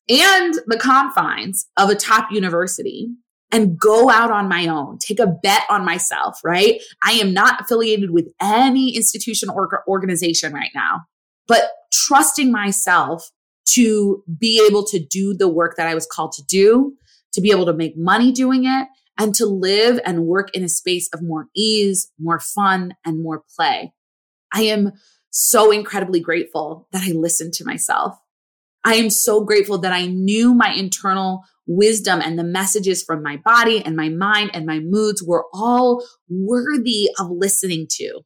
and 0.09 0.55
the 0.67 0.79
confines 0.79 1.67
of 1.77 1.91
a 1.91 1.95
top 1.95 2.31
university 2.31 3.09
and 3.51 3.79
go 3.79 4.11
out 4.11 4.31
on 4.31 4.49
my 4.49 4.67
own, 4.67 4.99
take 4.99 5.21
a 5.21 5.27
bet 5.27 5.63
on 5.69 5.85
myself, 5.85 6.39
right? 6.45 6.81
I 7.03 7.13
am 7.13 7.33
not 7.33 7.61
affiliated 7.61 8.11
with 8.11 8.29
any 8.41 8.97
institution 8.97 9.49
or 9.49 9.83
organization 9.89 10.53
right 10.53 10.71
now, 10.75 11.03
but 11.47 11.71
trusting 11.93 12.51
myself 12.51 13.31
to 13.75 14.23
be 14.39 14.65
able 14.67 14.85
to 14.85 14.99
do 14.99 15.35
the 15.35 15.49
work 15.49 15.77
that 15.77 15.89
I 15.89 15.95
was 15.95 16.07
called 16.07 16.33
to 16.33 16.45
do, 16.45 16.95
to 17.33 17.41
be 17.41 17.51
able 17.51 17.67
to 17.67 17.73
make 17.73 17.97
money 17.97 18.33
doing 18.33 18.65
it, 18.65 18.89
and 19.19 19.35
to 19.35 19.47
live 19.47 20.01
and 20.05 20.27
work 20.27 20.55
in 20.55 20.63
a 20.63 20.69
space 20.69 21.09
of 21.13 21.23
more 21.23 21.47
ease, 21.55 22.11
more 22.19 22.41
fun, 22.41 22.95
and 23.05 23.23
more 23.23 23.43
play. 23.57 23.93
I 24.53 24.63
am 24.63 24.93
so 25.31 25.71
incredibly 25.71 26.21
grateful 26.21 26.89
that 26.93 27.03
I 27.03 27.13
listened 27.13 27.55
to 27.55 27.65
myself. 27.65 28.19
I 28.85 28.95
am 28.95 29.11
so 29.11 29.45
grateful 29.45 29.79
that 29.79 29.93
I 29.93 30.07
knew 30.07 30.55
my 30.55 30.73
internal 30.73 31.45
wisdom 31.67 32.21
and 32.21 32.39
the 32.39 32.45
messages 32.45 33.03
from 33.03 33.23
my 33.23 33.37
body 33.39 33.85
and 33.85 33.97
my 33.97 34.09
mind 34.09 34.53
and 34.55 34.65
my 34.65 34.79
moods 34.79 35.23
were 35.23 35.45
all 35.53 36.07
worthy 36.29 37.09
of 37.19 37.31
listening 37.31 37.89
to, 37.91 38.21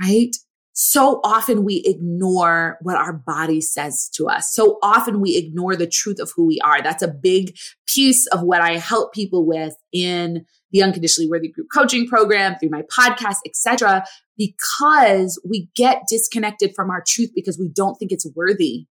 right? 0.00 0.36
So 0.80 1.18
often 1.24 1.64
we 1.64 1.82
ignore 1.84 2.78
what 2.82 2.94
our 2.94 3.12
body 3.12 3.60
says 3.60 4.08
to 4.14 4.28
us. 4.28 4.54
So 4.54 4.78
often 4.80 5.20
we 5.20 5.36
ignore 5.36 5.74
the 5.74 5.88
truth 5.88 6.20
of 6.20 6.30
who 6.36 6.46
we 6.46 6.60
are. 6.60 6.80
That's 6.80 7.02
a 7.02 7.08
big 7.08 7.56
piece 7.88 8.28
of 8.28 8.44
what 8.44 8.60
I 8.60 8.76
help 8.76 9.12
people 9.12 9.44
with 9.44 9.74
in 9.92 10.46
the 10.70 10.84
unconditionally 10.84 11.28
worthy 11.28 11.48
group 11.48 11.66
coaching 11.74 12.06
program 12.06 12.54
through 12.60 12.68
my 12.70 12.82
podcast 12.82 13.38
etc 13.46 14.04
because 14.36 15.40
we 15.48 15.68
get 15.74 16.02
disconnected 16.08 16.74
from 16.76 16.90
our 16.90 17.02
truth 17.04 17.30
because 17.34 17.58
we 17.58 17.68
don't 17.68 17.96
think 17.96 18.12
it's 18.12 18.30
worthy 18.36 18.86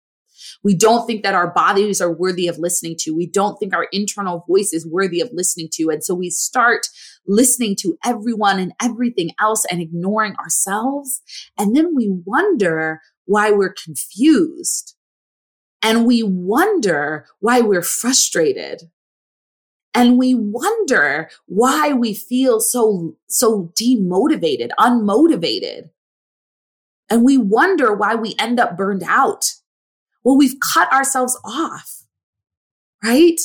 we 0.65 0.75
don't 0.75 1.07
think 1.07 1.23
that 1.23 1.35
our 1.35 1.53
bodies 1.53 2.01
are 2.01 2.13
worthy 2.13 2.47
of 2.47 2.59
listening 2.59 2.97
to. 3.01 3.15
We 3.15 3.27
don't 3.27 3.57
think 3.59 3.75
our 3.75 3.89
internal 3.93 4.45
voice 4.49 4.73
is 4.73 4.87
worthy 4.87 5.21
of 5.21 5.31
listening 5.33 5.69
to. 5.75 5.91
And 5.91 6.05
so 6.05 6.15
we 6.15 6.31
start 6.31 6.87
listening 7.27 7.77
to 7.81 7.97
everyone 8.05 8.59
and 8.59 8.73
everything 8.81 9.31
else 9.41 9.65
and 9.71 9.81
ignoring 9.81 10.37
ourselves. 10.37 11.21
And 11.59 11.75
then 11.75 11.95
we 11.95 12.09
wonder 12.25 13.01
why 13.25 13.51
we're 13.51 13.75
confused. 13.75 14.95
And 15.83 16.07
we 16.07 16.23
wonder 16.23 17.27
why 17.41 17.61
we're 17.61 17.83
frustrated. 17.83 18.83
And 19.95 20.17
we 20.17 20.35
wonder 20.35 21.29
why 21.47 21.93
we 21.93 22.15
feel 22.15 22.61
so, 22.61 23.17
so 23.29 23.73
demotivated, 23.79 24.71
unmotivated. 24.79 25.91
And 27.11 27.25
we 27.25 27.37
wonder 27.37 27.93
why 27.93 28.15
we 28.15 28.35
end 28.39 28.59
up 28.59 28.77
burned 28.77 29.03
out 29.07 29.45
well, 30.25 30.37
we've 30.37 30.59
cut 30.61 30.93
ourselves 30.93 31.39
off, 31.45 32.03
right? 33.03 33.39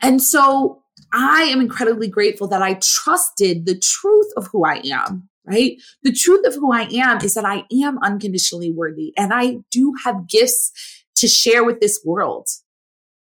And 0.00 0.22
so 0.22 0.82
I 1.12 1.42
am 1.42 1.60
incredibly 1.60 2.08
grateful 2.08 2.48
that 2.48 2.62
I 2.62 2.78
trusted 2.82 3.66
the 3.66 3.78
truth 3.78 4.32
of 4.36 4.48
who 4.48 4.64
I 4.64 4.80
am, 4.84 5.28
right? 5.46 5.76
The 6.02 6.12
truth 6.12 6.46
of 6.46 6.54
who 6.54 6.72
I 6.72 6.82
am 6.82 7.22
is 7.22 7.34
that 7.34 7.44
I 7.44 7.64
am 7.82 7.98
unconditionally 8.02 8.70
worthy 8.70 9.12
and 9.16 9.32
I 9.32 9.58
do 9.70 9.94
have 10.04 10.28
gifts 10.28 10.72
to 11.16 11.28
share 11.28 11.64
with 11.64 11.80
this 11.80 12.00
world. 12.04 12.48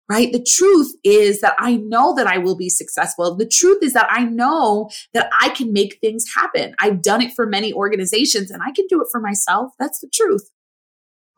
Right. 0.08 0.32
The 0.32 0.44
truth 0.44 0.92
is 1.04 1.40
that 1.40 1.54
I 1.60 1.76
know 1.76 2.16
that 2.16 2.26
I 2.26 2.38
will 2.38 2.56
be 2.56 2.68
successful. 2.68 3.36
The 3.36 3.46
truth 3.46 3.80
is 3.80 3.92
that 3.92 4.08
I 4.10 4.24
know 4.24 4.90
that 5.14 5.30
I 5.40 5.50
can 5.50 5.72
make 5.72 5.98
things 6.00 6.24
happen. 6.34 6.74
I've 6.80 7.00
done 7.00 7.22
it 7.22 7.32
for 7.32 7.46
many 7.46 7.72
organizations 7.72 8.50
and 8.50 8.60
I 8.60 8.72
can 8.72 8.86
do 8.88 9.00
it 9.00 9.06
for 9.12 9.20
myself. 9.20 9.70
That's 9.78 10.00
the 10.00 10.10
truth. 10.12 10.50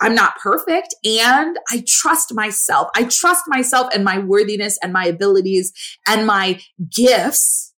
I'm 0.02 0.16
not 0.16 0.36
perfect 0.38 0.94
and 1.04 1.56
I 1.70 1.84
trust 1.86 2.34
myself. 2.34 2.88
I 2.96 3.04
trust 3.04 3.44
myself 3.46 3.88
and 3.94 4.04
my 4.04 4.18
worthiness 4.18 4.76
and 4.82 4.92
my 4.92 5.04
abilities 5.06 5.72
and 6.08 6.26
my 6.26 6.60
gifts 6.90 7.72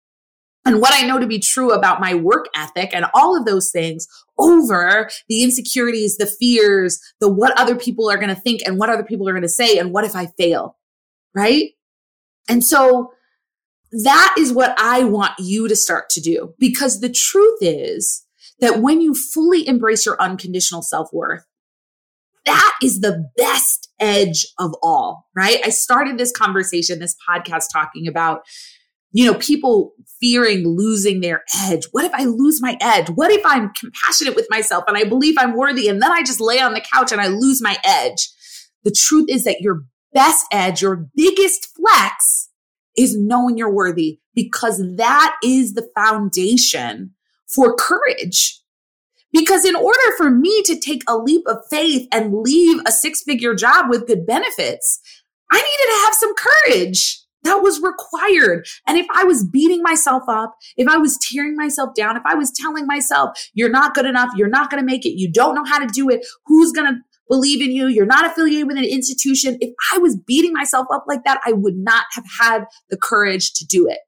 and 0.66 0.80
what 0.80 0.94
I 0.94 1.06
know 1.06 1.20
to 1.20 1.28
be 1.28 1.40
true 1.40 1.72
about 1.74 2.00
my 2.00 2.16
work 2.16 2.46
ethic 2.56 2.92
and 2.94 3.06
all 3.14 3.38
of 3.38 3.46
those 3.46 3.72
things 3.72 4.08
over 4.38 5.10
the 5.28 5.44
insecurities, 5.44 6.16
the 6.16 6.26
fears, 6.26 6.98
the 7.20 7.32
what 7.32 7.60
other 7.60 7.76
people 7.76 8.10
are 8.10 8.18
going 8.18 8.34
to 8.34 8.42
think 8.42 8.62
and 8.66 8.80
what 8.80 8.90
other 8.90 9.04
people 9.04 9.28
are 9.28 9.34
going 9.34 9.42
to 9.42 9.50
say 9.50 9.78
and 9.78 9.92
what 9.92 10.06
if 10.06 10.16
I 10.16 10.28
fail, 10.38 10.78
right? 11.36 11.72
And 12.48 12.64
so 12.64 13.12
that 13.92 14.36
is 14.40 14.54
what 14.54 14.74
I 14.80 15.04
want 15.04 15.34
you 15.40 15.68
to 15.68 15.76
start 15.76 16.10
to 16.12 16.22
do 16.22 16.54
because 16.58 17.02
the 17.02 17.12
truth 17.12 17.60
is 17.60 18.26
that 18.60 18.80
when 18.80 19.02
you 19.02 19.14
fully 19.14 19.68
embrace 19.68 20.06
your 20.06 20.20
unconditional 20.22 20.82
self 20.82 21.10
worth, 21.12 21.44
that 22.46 22.78
is 22.82 23.00
the 23.00 23.30
best 23.38 23.90
edge 24.00 24.46
of 24.60 24.74
all, 24.82 25.28
right? 25.36 25.60
I 25.64 25.70
started 25.70 26.18
this 26.18 26.32
conversation, 26.32 27.00
this 27.00 27.16
podcast 27.28 27.66
talking 27.72 28.08
about, 28.08 28.42
you 29.12 29.26
know, 29.26 29.38
people 29.38 29.94
fearing 30.20 30.68
losing 30.68 31.22
their 31.22 31.44
edge. 31.64 31.86
What 31.92 32.06
if 32.06 32.14
I 32.14 32.26
lose 32.26 32.62
my 32.62 32.78
edge? 32.82 33.10
What 33.10 33.32
if 33.32 33.46
I'm 33.46 33.72
compassionate 33.74 34.36
with 34.36 34.48
myself 34.50 34.84
and 34.88 34.98
I 34.98 35.04
believe 35.04 35.36
I'm 35.38 35.56
worthy 35.56 35.88
and 35.88 36.02
then 36.02 36.12
I 36.12 36.22
just 36.24 36.42
lay 36.42 36.60
on 36.60 36.74
the 36.74 36.82
couch 36.94 37.12
and 37.12 37.22
I 37.22 37.28
lose 37.28 37.62
my 37.62 37.78
edge? 37.84 38.30
The 38.84 38.92
truth 38.92 39.28
is 39.30 39.46
that 39.46 39.62
your 39.62 39.86
best 40.14 40.46
edge, 40.52 40.82
your 40.82 41.08
biggest 41.16 41.70
flex 41.76 42.50
is 42.98 43.18
knowing 43.18 43.58
you're 43.58 43.74
worthy 43.74 44.20
because 44.36 44.82
that 44.98 45.36
is 45.44 45.74
the 45.74 45.88
foundation 45.96 47.12
for 47.48 47.76
courage. 47.76 48.60
Because 49.34 49.66
in 49.66 49.76
order 49.76 50.00
for 50.16 50.30
me 50.30 50.62
to 50.64 50.80
take 50.80 51.04
a 51.08 51.18
leap 51.18 51.44
of 51.48 51.58
faith 51.70 52.08
and 52.12 52.34
leave 52.34 52.80
a 52.86 52.92
six 52.92 53.22
figure 53.24 53.56
job 53.56 53.90
with 53.90 54.08
good 54.08 54.26
benefits, 54.26 55.02
I 55.52 55.58
needed 55.58 55.94
to 55.94 56.06
have 56.06 56.14
some 56.14 56.34
courage. 56.36 57.20
That 57.44 57.62
was 57.62 57.82
required. 57.82 58.66
And 58.88 58.98
if 58.98 59.06
I 59.14 59.26
was 59.26 59.46
beating 59.46 59.84
myself 59.84 60.24
up, 60.30 60.56
if 60.78 60.88
I 60.88 60.96
was 60.98 61.18
tearing 61.18 61.58
myself 61.58 61.94
down, 61.94 62.16
if 62.16 62.24
I 62.26 62.36
was 62.36 62.54
telling 62.56 62.88
myself, 62.88 63.38
you're 63.54 63.70
not 63.70 63.94
good 63.94 64.06
enough, 64.06 64.30
you're 64.38 64.48
not 64.48 64.70
going 64.70 64.82
to 64.82 64.86
make 64.86 65.06
it, 65.06 65.20
you 65.20 65.30
don't 65.30 65.56
know 65.56 65.66
how 65.66 65.80
to 65.80 65.88
do 65.88 66.10
it, 66.10 66.26
who's 66.46 66.72
going 66.72 66.94
to 66.94 67.02
believe 67.28 67.62
in 67.62 67.72
you, 67.72 67.88
you're 67.88 68.06
not 68.06 68.26
affiliated 68.26 68.68
with 68.68 68.78
an 68.78 68.86
institution. 68.86 69.58
If 69.60 69.74
I 69.94 69.98
was 69.98 70.16
beating 70.16 70.54
myself 70.54 70.88
up 70.94 71.04
like 71.08 71.26
that, 71.26 71.42
I 71.46 71.52
would 71.52 71.76
not 71.76 72.06
have 72.14 72.26
had 72.40 72.66
the 72.90 72.98
courage 72.98 73.54
to 73.54 73.66
do 73.66 73.88
it. 73.90 74.00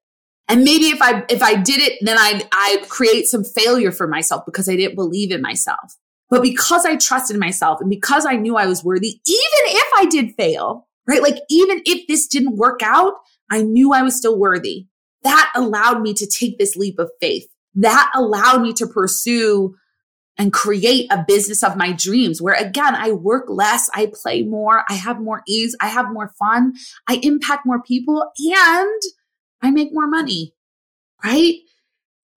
And 0.48 0.64
maybe 0.64 0.86
if 0.86 1.02
I 1.02 1.26
if 1.30 1.42
I 1.42 1.56
did 1.56 1.82
it, 1.82 2.00
then 2.02 2.18
I'd 2.20 2.48
I'd 2.52 2.88
create 2.88 3.28
some 3.28 3.44
failure 3.44 3.92
for 3.92 4.08
myself 4.08 4.46
because 4.46 4.70
I 4.70 4.76
didn't 4.76 4.96
believe 4.96 5.32
in 5.32 5.42
myself. 5.42 5.96
But 6.30 6.42
because 6.42 6.86
I 6.86 6.96
trusted 6.96 7.38
myself 7.38 7.82
and 7.82 7.90
because 7.90 8.26
I 8.26 8.36
knew 8.36 8.56
I 8.56 8.66
was 8.66 8.84
worthy, 8.84 9.08
even 9.08 9.20
if 9.28 9.94
I 9.98 10.06
did 10.06 10.36
fail, 10.36 10.88
right? 11.08 11.22
Like 11.22 11.38
even 11.50 11.82
if 11.86 12.08
this 12.08 12.28
didn't 12.28 12.58
work 12.58 12.82
out, 12.84 13.14
I 13.52 13.62
knew 13.62 13.94
I 13.94 14.02
was 14.02 14.18
still 14.18 14.38
worthy. 14.38 14.88
That 15.24 15.52
allowed 15.56 16.02
me 16.02 16.14
to 16.16 16.28
take 16.28 16.58
this 16.58 16.76
leap 16.76 17.00
of 17.00 17.12
faith. 17.20 17.48
That 17.76 18.12
allowed 18.16 18.62
me 18.62 18.74
to 18.74 18.88
pursue 18.88 19.76
and 20.38 20.52
create 20.52 21.12
a 21.12 21.24
business 21.28 21.64
of 21.64 21.78
my 21.78 21.94
dreams 21.94 22.42
where 22.42 22.56
again, 22.56 22.96
I 22.96 23.12
work 23.12 23.46
less, 23.48 23.90
I 23.94 24.12
play 24.14 24.44
more, 24.44 24.84
I 24.90 24.94
have 24.94 25.20
more 25.20 25.44
ease, 25.48 25.76
I 25.80 25.88
have 25.88 26.12
more 26.12 26.34
fun, 26.38 26.74
I 27.08 27.20
impact 27.24 27.66
more 27.66 27.82
people 27.82 28.32
and 28.38 29.02
I 29.62 29.72
make 29.72 29.94
more 29.94 30.08
money, 30.08 30.54
right? 31.24 31.56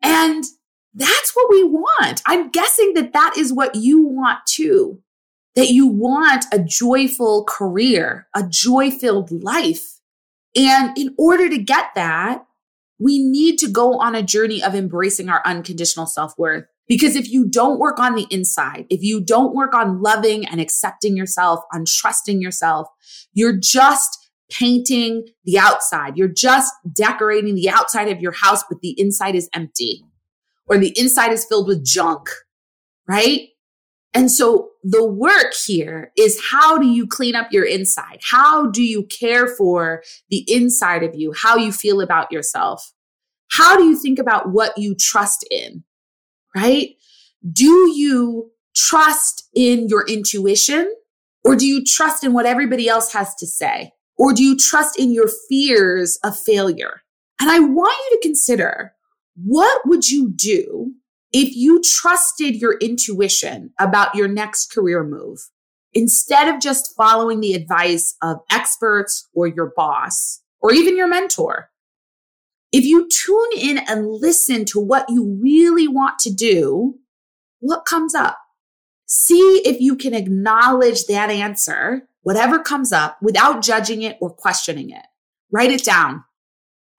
And 0.03 0.45
that's 0.95 1.33
what 1.35 1.51
we 1.51 1.65
want. 1.65 2.23
I'm 2.27 2.51
guessing 2.51 2.95
that 2.95 3.13
that 3.13 3.35
is 3.37 3.53
what 3.53 3.75
you 3.75 4.03
want 4.03 4.41
too. 4.47 5.03
That 5.55 5.71
you 5.71 5.87
want 5.87 6.45
a 6.53 6.59
joyful 6.59 7.45
career, 7.45 8.29
a 8.35 8.45
joy 8.49 8.91
filled 8.91 9.31
life. 9.31 10.01
And 10.57 10.97
in 10.97 11.15
order 11.19 11.49
to 11.49 11.59
get 11.59 11.91
that, 11.95 12.45
we 12.99 13.23
need 13.23 13.59
to 13.59 13.69
go 13.69 13.99
on 13.99 14.15
a 14.15 14.23
journey 14.23 14.63
of 14.63 14.75
embracing 14.75 15.29
our 15.29 15.43
unconditional 15.45 16.07
self 16.07 16.37
worth. 16.39 16.65
Because 16.89 17.17
if 17.17 17.31
you 17.31 17.47
don't 17.47 17.79
work 17.79 17.99
on 17.99 18.15
the 18.15 18.27
inside, 18.31 18.87
if 18.89 19.03
you 19.03 19.21
don't 19.21 19.55
work 19.55 19.75
on 19.75 20.01
loving 20.01 20.47
and 20.47 20.61
accepting 20.61 21.17
yourself, 21.17 21.61
on 21.73 21.85
trusting 21.87 22.41
yourself, 22.41 22.89
you're 23.35 23.57
just 23.57 24.28
painting 24.51 25.27
the 25.45 25.59
outside. 25.59 26.17
You're 26.17 26.29
just 26.29 26.73
decorating 26.93 27.55
the 27.55 27.71
outside 27.71 28.09
of 28.09 28.21
your 28.21 28.33
house, 28.33 28.63
but 28.69 28.81
the 28.81 28.95
inside 28.99 29.35
is 29.35 29.49
empty 29.53 30.05
or 30.67 30.79
the 30.79 30.99
inside 30.99 31.33
is 31.33 31.45
filled 31.45 31.69
with 31.69 31.85
junk, 31.85 32.29
right? 33.07 33.49
And 34.15 34.31
so 34.31 34.71
the 34.83 35.07
work 35.07 35.53
here 35.67 36.13
is 36.17 36.43
how 36.51 36.79
do 36.79 36.87
you 36.87 37.07
clean 37.07 37.35
up 37.35 37.53
your 37.53 37.65
inside? 37.65 38.21
How 38.23 38.71
do 38.71 38.83
you 38.83 39.05
care 39.05 39.47
for 39.47 40.03
the 40.31 40.45
inside 40.49 41.03
of 41.03 41.15
you? 41.15 41.33
How 41.37 41.57
you 41.57 41.73
feel 41.73 42.01
about 42.01 42.33
yourself? 42.33 42.93
How 43.51 43.77
do 43.77 43.85
you 43.85 43.97
think 43.97 44.19
about 44.19 44.51
what 44.51 44.77
you 44.79 44.95
trust 44.95 45.47
in? 45.51 45.85
Right? 46.57 46.97
Do 47.53 47.93
you 47.93 48.51
trust 48.75 49.49
in 49.55 49.89
your 49.89 50.07
intuition 50.07 50.93
or 51.45 51.55
do 51.55 51.67
you 51.67 51.85
trust 51.85 52.25
in 52.25 52.33
what 52.33 52.47
everybody 52.47 52.89
else 52.89 53.13
has 53.13 53.35
to 53.37 53.47
say? 53.47 53.93
Or 54.19 54.33
do 54.33 54.43
you 54.43 54.57
trust 54.57 54.99
in 54.99 55.13
your 55.13 55.29
fears 55.49 56.19
of 56.25 56.39
failure? 56.39 57.03
And 57.41 57.51
I 57.51 57.61
want 57.61 57.97
you 58.11 58.17
to 58.17 58.29
consider 58.29 58.93
what 59.37 59.83
would 59.87 60.11
you 60.11 60.29
do 60.29 60.95
if 61.33 61.55
you 61.55 61.81
trusted 61.83 62.57
your 62.57 62.77
intuition 62.79 63.73
about 63.79 64.15
your 64.17 64.27
next 64.27 64.73
career 64.73 65.05
move 65.05 65.39
instead 65.95 66.53
of 66.53 66.61
just 66.61 66.97
following 66.97 67.41
the 67.41 67.55
advice 67.55 68.17
of 68.21 68.39
experts 68.51 69.29
or 69.33 69.47
your 69.47 69.73
boss 69.77 70.43
or 70.61 70.73
even 70.73 70.97
your 70.97 71.09
mentor? 71.09 71.71
If 72.73 72.85
you 72.85 73.09
tune 73.09 73.51
in 73.57 73.79
and 73.79 74.09
listen 74.09 74.65
to 74.67 74.81
what 74.81 75.09
you 75.09 75.39
really 75.41 75.89
want 75.89 76.19
to 76.21 76.35
do, 76.35 76.99
what 77.61 77.87
comes 77.87 78.15
up? 78.15 78.39
See 79.07 79.63
if 79.65 79.81
you 79.81 79.97
can 79.97 80.13
acknowledge 80.13 81.07
that 81.07 81.31
answer 81.31 82.08
whatever 82.23 82.59
comes 82.59 82.93
up 82.93 83.19
without 83.23 83.63
judging 83.63 84.03
it 84.03 84.19
or 84.21 84.31
questioning 84.31 84.91
it. 84.91 85.05
Write 85.51 85.71
it 85.71 85.85
down 85.85 86.25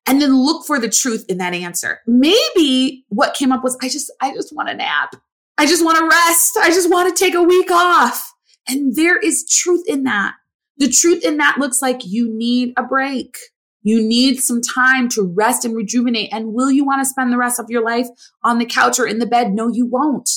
and 0.08 0.22
then 0.22 0.36
look 0.36 0.66
for 0.66 0.80
the 0.80 0.90
truth 0.90 1.26
in 1.30 1.38
that 1.38 1.54
answer. 1.54 2.00
Maybe 2.08 3.06
what 3.10 3.36
came 3.36 3.52
up 3.52 3.64
was, 3.64 3.78
I 3.82 3.90
just, 3.90 4.12
I 4.22 4.34
just 4.34 4.56
want 4.56 4.70
a 4.70 4.74
nap. 4.74 5.16
I 5.58 5.66
just 5.66 5.84
want 5.84 5.98
to 5.98 6.08
rest. 6.08 6.58
I 6.58 6.70
just 6.70 6.90
want 6.90 7.16
to 7.16 7.24
take 7.24 7.36
a 7.36 7.44
week 7.44 7.70
off. 7.70 8.34
And 8.68 8.96
there 8.96 9.18
is 9.18 9.48
truth 9.48 9.84
in 9.88 10.04
that. 10.04 10.34
The 10.78 10.90
truth 10.90 11.26
in 11.26 11.38
that 11.38 11.58
looks 11.60 11.82
like 11.82 12.06
you 12.06 12.34
need 12.34 12.74
a 12.78 12.84
break. 12.84 13.38
You 13.82 14.02
need 14.02 14.40
some 14.40 14.62
time 14.62 15.10
to 15.10 15.22
rest 15.22 15.66
and 15.66 15.76
rejuvenate. 15.76 16.30
And 16.32 16.54
will 16.54 16.72
you 16.72 16.86
want 16.86 17.02
to 17.02 17.10
spend 17.10 17.32
the 17.32 17.38
rest 17.38 17.60
of 17.60 17.70
your 17.70 17.84
life 17.84 18.08
on 18.44 18.58
the 18.58 18.66
couch 18.66 19.00
or 19.00 19.06
in 19.06 19.20
the 19.20 19.26
bed? 19.26 19.54
No, 19.54 19.68
you 19.68 19.86
won't. 19.86 20.30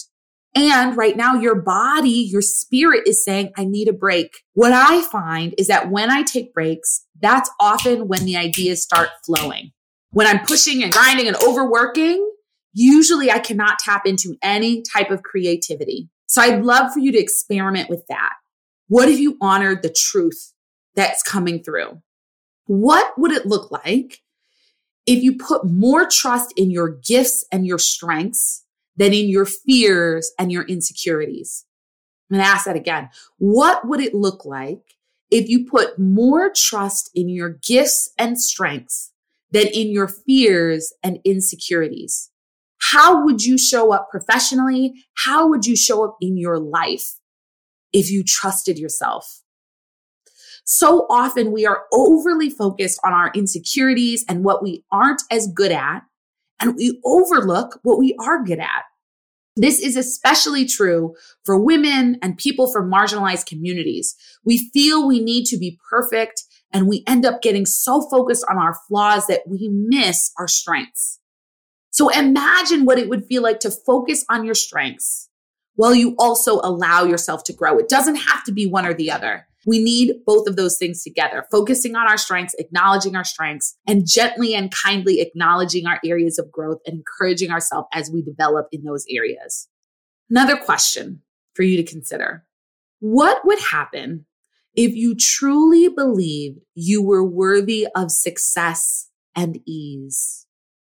And 0.55 0.97
right 0.97 1.17
now, 1.17 1.35
your 1.35 1.55
body, 1.55 2.11
your 2.11 2.43
spirit 2.43 3.07
is 3.07 3.25
saying, 3.25 3.53
I 3.57 3.65
need 3.65 3.89
a 3.89 3.93
break. 3.93 4.43
What 4.53 4.73
I 4.73 5.03
find 5.03 5.55
is 5.57 5.67
that 5.69 5.91
when 5.91 6.11
I 6.11 6.23
take 6.23 6.53
breaks, 6.53 7.07
that's 7.21 7.51
often 7.59 8.07
when 8.07 8.25
the 8.27 8.37
ideas 8.37 8.83
start 8.83 9.09
flowing. 9.25 9.73
When 10.11 10.27
I'm 10.27 10.45
pushing 10.45 10.83
and 10.83 10.93
grinding 10.93 11.27
and 11.27 11.37
overworking, 11.37 12.31
usually 12.75 13.31
I 13.31 13.39
cannot 13.39 13.79
tap 13.79 14.07
into 14.07 14.37
any 14.43 14.83
type 14.83 15.11
of 15.11 15.23
creativity. 15.23 16.11
So 16.27 16.43
I'd 16.43 16.63
love 16.63 16.93
for 16.93 16.99
you 16.99 17.13
to 17.13 17.19
experiment 17.19 17.89
with 17.89 18.05
that. 18.09 18.35
What 18.89 19.09
if 19.09 19.19
you 19.19 19.39
honored 19.41 19.83
the 19.83 19.95
truth 19.95 20.53
that's 20.95 21.23
coming 21.23 21.63
through? 21.63 22.03
What 22.67 23.19
would 23.19 23.33
it 23.33 23.47
look 23.47 23.71
like 23.71 24.19
if 25.07 25.23
you 25.23 25.37
put 25.37 25.65
more 25.65 26.07
trust 26.07 26.53
in 26.57 26.71
your 26.71 26.89
gifts 26.89 27.45
and 27.51 27.67
your 27.67 27.79
strengths 27.79 28.65
than 28.97 29.13
in 29.13 29.29
your 29.29 29.47
fears 29.47 30.33
and 30.39 30.53
your 30.53 30.65
insecurities. 30.65 31.65
And 32.31 32.41
I'm 32.41 32.45
going 32.45 32.49
to 32.49 32.57
ask 32.57 32.67
that 32.67 32.77
again. 32.77 33.11
What 33.39 33.87
would 33.87 34.01
it 34.01 34.15
look 34.15 34.45
like 34.45 34.83
if 35.31 35.49
you 35.49 35.65
put 35.65 35.99
more 35.99 36.51
trust 36.55 37.11
in 37.15 37.29
your 37.29 37.59
gifts 37.67 38.13
and 38.19 38.41
strengths 38.41 39.13
than 39.51 39.67
in 39.67 39.91
your 39.91 40.09
fears 40.09 40.93
and 41.03 41.19
insecurities? 41.25 42.31
How 42.79 43.25
would 43.25 43.45
you 43.45 43.57
show 43.57 43.93
up 43.93 44.09
professionally? 44.11 45.05
How 45.25 45.49
would 45.49 45.67
you 45.67 45.77
show 45.77 46.05
up 46.05 46.17
in 46.21 46.37
your 46.37 46.59
life 46.59 47.19
if 47.93 48.11
you 48.11 48.25
trusted 48.25 48.79
yourself? 48.79 49.43
So 50.65 51.07
often 51.11 51.53
we 51.53 51.67
are 51.67 51.85
overly 51.93 52.51
focused 52.51 53.01
on 53.05 53.13
our 53.13 53.31
insecurities 53.35 54.25
and 54.29 54.45
what 54.45 54.63
we 54.63 54.85
aren't 54.91 55.23
as 55.31 55.49
good 55.49 55.73
at 55.73 56.05
and 56.63 56.77
we 56.77 56.99
overlook 57.05 57.81
what 57.83 57.99
we 57.99 58.17
are 58.21 58.43
good 58.43 58.61
at. 58.61 58.85
This 59.57 59.81
is 59.81 59.97
especially 59.97 60.65
true 60.65 61.15
for 61.45 61.63
women 61.63 62.19
and 62.23 62.39
people 62.39 62.73
from 62.73 62.91
marginalized 62.91 63.47
communities. 63.47 64.15
We 64.45 64.71
feel 64.73 65.07
we 65.07 65.21
need 65.21 65.45
to 65.47 65.59
be 65.59 65.79
perfect 65.91 66.45
and 66.73 66.89
we 66.89 67.05
end 67.07 67.27
up 67.27 67.43
getting 67.43 67.67
so 67.67 68.09
focused 68.09 68.47
on 68.49 68.57
our 68.57 68.75
flaws 68.89 69.27
that 69.27 69.43
we 69.47 69.69
miss 69.71 70.33
our 70.39 70.49
strengths. 70.49 71.19
So 71.91 72.09
imagine 72.09 72.87
what 72.87 72.99
it 72.99 73.11
would 73.11 73.27
feel 73.27 73.43
like 73.43 73.61
to 73.61 73.71
focus 73.71 74.25
on 74.31 74.47
your 74.47 74.55
strengths 74.55 75.29
while 75.75 75.95
you 75.95 76.15
also 76.19 76.61
allow 76.63 77.05
yourself 77.05 77.45
to 77.45 77.53
grow. 77.53 77.77
It 77.77 77.89
doesn't 77.89 78.17
have 78.17 78.45
to 78.45 78.53
be 78.53 78.67
one 78.67 78.87
or 78.87 78.95
the 78.95 79.11
other. 79.11 79.47
We 79.67 79.83
need 79.83 80.17
both 80.27 80.49
of 80.49 80.57
those 80.57 80.77
things 80.77 81.03
together, 81.03 81.47
focusing 81.51 81.95
on 81.95 82.09
our 82.09 82.17
strengths, 82.17 82.55
acknowledging 82.59 83.15
our 83.15 83.25
strengths, 83.25 83.77
and 83.87 84.07
gently 84.07 84.55
and 84.55 84.73
kindly 84.73 85.21
acknowledging 85.21 85.87
our 85.87 86.01
areas 86.05 86.39
of 86.39 86.51
growth 86.51 86.79
and 86.87 86.97
encouraging 86.97 87.51
ourselves 87.51 87.89
as 87.93 88.11
we 88.11 88.23
develop 88.23 88.67
in 88.73 88.83
those 88.83 89.05
areas. 89.09 89.69
Another 90.29 90.57
question 90.57 91.23
for 91.55 91.63
you 91.63 91.77
to 91.77 91.85
consider. 91.85 92.45
What 93.01 93.45
would 93.45 93.61
happen 93.61 94.27
if 94.75 94.95
you 94.95 95.15
truly 95.15 95.89
believed 95.89 96.61
you 96.75 97.03
were 97.03 97.25
worthy 97.25 97.87
of 97.95 98.11
success 98.11 99.11
and 99.37 99.61
ease? 99.67 100.47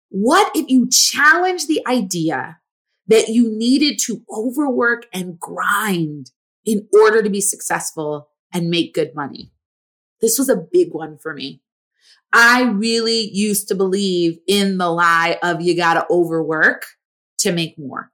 What 0.09 0.51
if 0.55 0.69
you 0.69 0.87
challenged 0.89 1.67
the 1.67 1.81
idea 1.87 2.59
that 3.07 3.29
you 3.29 3.49
needed 3.49 3.99
to 4.05 4.23
overwork 4.31 5.07
and 5.13 5.39
grind 5.39 6.31
in 6.65 6.87
order 6.93 7.21
to 7.21 7.29
be 7.29 7.41
successful 7.41 8.29
and 8.53 8.69
make 8.69 8.93
good 8.93 9.15
money. 9.15 9.51
This 10.21 10.37
was 10.37 10.49
a 10.49 10.55
big 10.71 10.93
one 10.93 11.17
for 11.17 11.33
me. 11.33 11.61
I 12.31 12.63
really 12.63 13.29
used 13.31 13.67
to 13.67 13.75
believe 13.75 14.39
in 14.47 14.77
the 14.77 14.89
lie 14.89 15.37
of 15.43 15.61
you 15.61 15.75
got 15.75 15.95
to 15.95 16.05
overwork 16.09 16.85
to 17.39 17.51
make 17.51 17.77
more. 17.77 18.11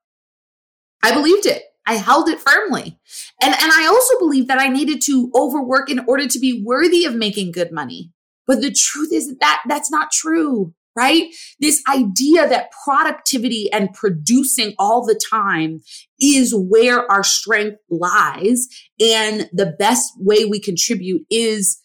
I 1.03 1.13
believed 1.13 1.45
it. 1.45 1.63
I 1.85 1.93
held 1.93 2.29
it 2.29 2.39
firmly. 2.39 2.99
And, 3.41 3.53
and 3.53 3.71
I 3.71 3.87
also 3.87 4.19
believed 4.19 4.47
that 4.47 4.59
I 4.59 4.67
needed 4.67 5.01
to 5.05 5.31
overwork 5.33 5.89
in 5.89 6.01
order 6.07 6.27
to 6.27 6.39
be 6.39 6.61
worthy 6.63 7.05
of 7.05 7.15
making 7.15 7.51
good 7.51 7.71
money. 7.71 8.11
But 8.45 8.61
the 8.61 8.71
truth 8.71 9.13
is 9.13 9.37
that 9.37 9.61
that's 9.67 9.89
not 9.89 10.11
true, 10.11 10.73
right? 10.95 11.33
This 11.59 11.81
idea 11.89 12.47
that 12.47 12.71
productivity 12.83 13.71
and 13.71 13.93
producing 13.93 14.73
all 14.77 15.05
the 15.05 15.19
time 15.31 15.79
is 16.19 16.53
where 16.53 17.09
our 17.11 17.23
strength 17.23 17.77
lies. 17.89 18.67
And 18.99 19.49
the 19.53 19.75
best 19.77 20.11
way 20.17 20.45
we 20.45 20.59
contribute 20.59 21.25
is 21.29 21.81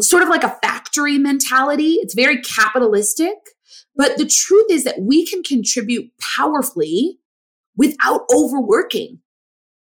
sort 0.00 0.22
of 0.22 0.28
like 0.28 0.44
a 0.44 0.56
factory 0.62 1.18
mentality. 1.18 1.94
It's 1.94 2.14
very 2.14 2.40
capitalistic. 2.42 3.34
But 3.96 4.16
the 4.16 4.26
truth 4.26 4.66
is 4.70 4.84
that 4.84 5.00
we 5.00 5.26
can 5.26 5.42
contribute 5.42 6.10
powerfully 6.36 7.18
without 7.76 8.22
overworking, 8.32 9.20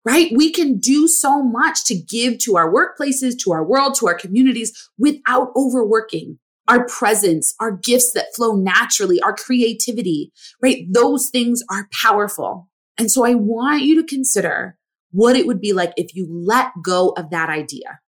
right? 0.05 0.31
We 0.35 0.53
can 0.53 0.79
do 0.79 1.07
so 1.09 1.43
much 1.43 1.85
to 1.87 1.95
give 1.95 2.39
to 2.41 2.57
our 2.57 2.73
workplaces, 2.73 3.39
to 3.41 3.53
our 3.53 3.65
world, 3.65 3.95
to 3.97 4.07
our 4.07 4.15
communities 4.15 4.91
without 4.99 5.49
overworking. 5.57 6.39
Our 6.69 6.87
presence, 6.87 7.55
our 7.61 7.73
gifts 7.73 8.13
that 8.13 8.35
flow 8.35 8.57
naturally, 8.57 9.21
our 9.21 9.35
creativity, 9.35 10.33
right? 10.63 10.85
Those 10.91 11.31
things 11.31 11.63
are 11.71 11.89
powerful. 11.93 12.69
And 12.99 13.11
so 13.11 13.25
I 13.25 13.35
want 13.35 13.83
you 13.83 14.01
to 14.01 14.07
consider 14.07 14.77
what 15.11 15.37
it 15.37 15.47
would 15.47 15.61
be 15.61 15.73
like 15.73 15.93
if 15.97 16.15
you 16.15 16.27
let 16.29 16.71
go 16.83 17.11
of 17.11 17.31
that 17.31 17.49
idea. 17.49 18.01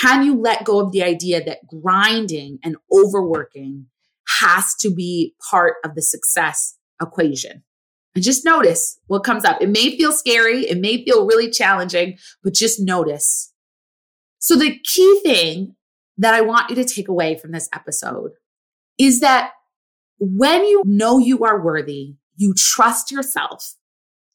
Can 0.00 0.24
you 0.24 0.40
let 0.40 0.64
go 0.64 0.80
of 0.80 0.92
the 0.92 1.02
idea 1.02 1.44
that 1.44 1.66
grinding 1.66 2.58
and 2.64 2.76
overworking 2.92 3.86
has 4.40 4.74
to 4.80 4.90
be 4.90 5.34
part 5.50 5.74
of 5.84 5.94
the 5.94 6.02
success 6.02 6.76
equation? 7.02 7.64
And 8.14 8.24
just 8.24 8.44
notice 8.44 8.98
what 9.06 9.24
comes 9.24 9.44
up. 9.44 9.60
It 9.60 9.68
may 9.68 9.96
feel 9.96 10.12
scary, 10.12 10.68
it 10.68 10.78
may 10.78 11.04
feel 11.04 11.26
really 11.26 11.50
challenging, 11.50 12.18
but 12.42 12.54
just 12.54 12.80
notice. 12.80 13.52
So, 14.38 14.56
the 14.56 14.78
key 14.84 15.20
thing 15.22 15.76
that 16.20 16.34
I 16.34 16.42
want 16.42 16.68
you 16.68 16.76
to 16.76 16.84
take 16.84 17.08
away 17.08 17.36
from 17.36 17.52
this 17.52 17.68
episode 17.74 18.32
is 18.98 19.20
that 19.20 19.52
when 20.18 20.66
you 20.66 20.82
know 20.84 21.18
you 21.18 21.44
are 21.44 21.64
worthy, 21.64 22.16
you 22.36 22.52
trust 22.54 23.10
yourself, 23.10 23.74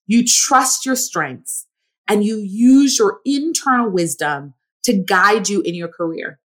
you 0.08 0.26
trust 0.26 0.84
your 0.84 0.95
strengths, 0.95 1.67
and 2.08 2.24
you 2.24 2.38
use 2.38 2.98
your 2.98 3.19
internal 3.24 3.89
wisdom 3.89 4.56
to 4.84 4.93
guide 4.93 5.48
you 5.48 5.62
in 5.62 5.76
your 5.76 5.88
career. 5.88 6.39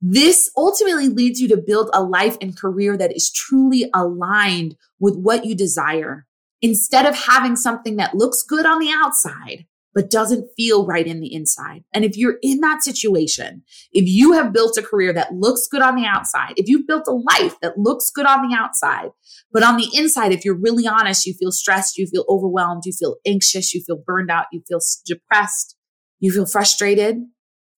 This 0.00 0.50
ultimately 0.56 1.08
leads 1.08 1.38
you 1.38 1.48
to 1.48 1.58
build 1.58 1.90
a 1.92 2.02
life 2.02 2.38
and 2.40 2.58
career 2.58 2.96
that 2.96 3.14
is 3.14 3.30
truly 3.30 3.90
aligned 3.92 4.76
with 4.98 5.16
what 5.16 5.44
you 5.44 5.54
desire 5.54 6.26
instead 6.62 7.04
of 7.04 7.14
having 7.14 7.56
something 7.56 7.96
that 7.96 8.14
looks 8.14 8.42
good 8.42 8.64
on 8.64 8.78
the 8.78 8.90
outside, 8.90 9.66
but 9.94 10.10
doesn't 10.10 10.48
feel 10.56 10.86
right 10.86 11.06
in 11.06 11.20
the 11.20 11.32
inside. 11.32 11.82
And 11.92 12.04
if 12.04 12.16
you're 12.16 12.38
in 12.42 12.60
that 12.60 12.82
situation, 12.82 13.62
if 13.92 14.06
you 14.06 14.32
have 14.32 14.52
built 14.52 14.76
a 14.76 14.82
career 14.82 15.12
that 15.12 15.34
looks 15.34 15.66
good 15.66 15.82
on 15.82 15.96
the 15.96 16.06
outside, 16.06 16.54
if 16.56 16.68
you've 16.68 16.86
built 16.86 17.08
a 17.08 17.12
life 17.12 17.58
that 17.60 17.78
looks 17.78 18.10
good 18.10 18.26
on 18.26 18.48
the 18.48 18.56
outside, 18.56 19.10
but 19.52 19.62
on 19.62 19.76
the 19.76 19.88
inside, 19.94 20.32
if 20.32 20.44
you're 20.44 20.58
really 20.58 20.86
honest, 20.86 21.26
you 21.26 21.34
feel 21.34 21.52
stressed, 21.52 21.98
you 21.98 22.06
feel 22.06 22.24
overwhelmed, 22.28 22.82
you 22.84 22.92
feel 22.92 23.16
anxious, 23.26 23.74
you 23.74 23.82
feel 23.84 24.02
burned 24.04 24.30
out, 24.30 24.46
you 24.52 24.62
feel 24.68 24.80
depressed, 25.06 25.76
you 26.20 26.30
feel 26.30 26.46
frustrated, 26.46 27.16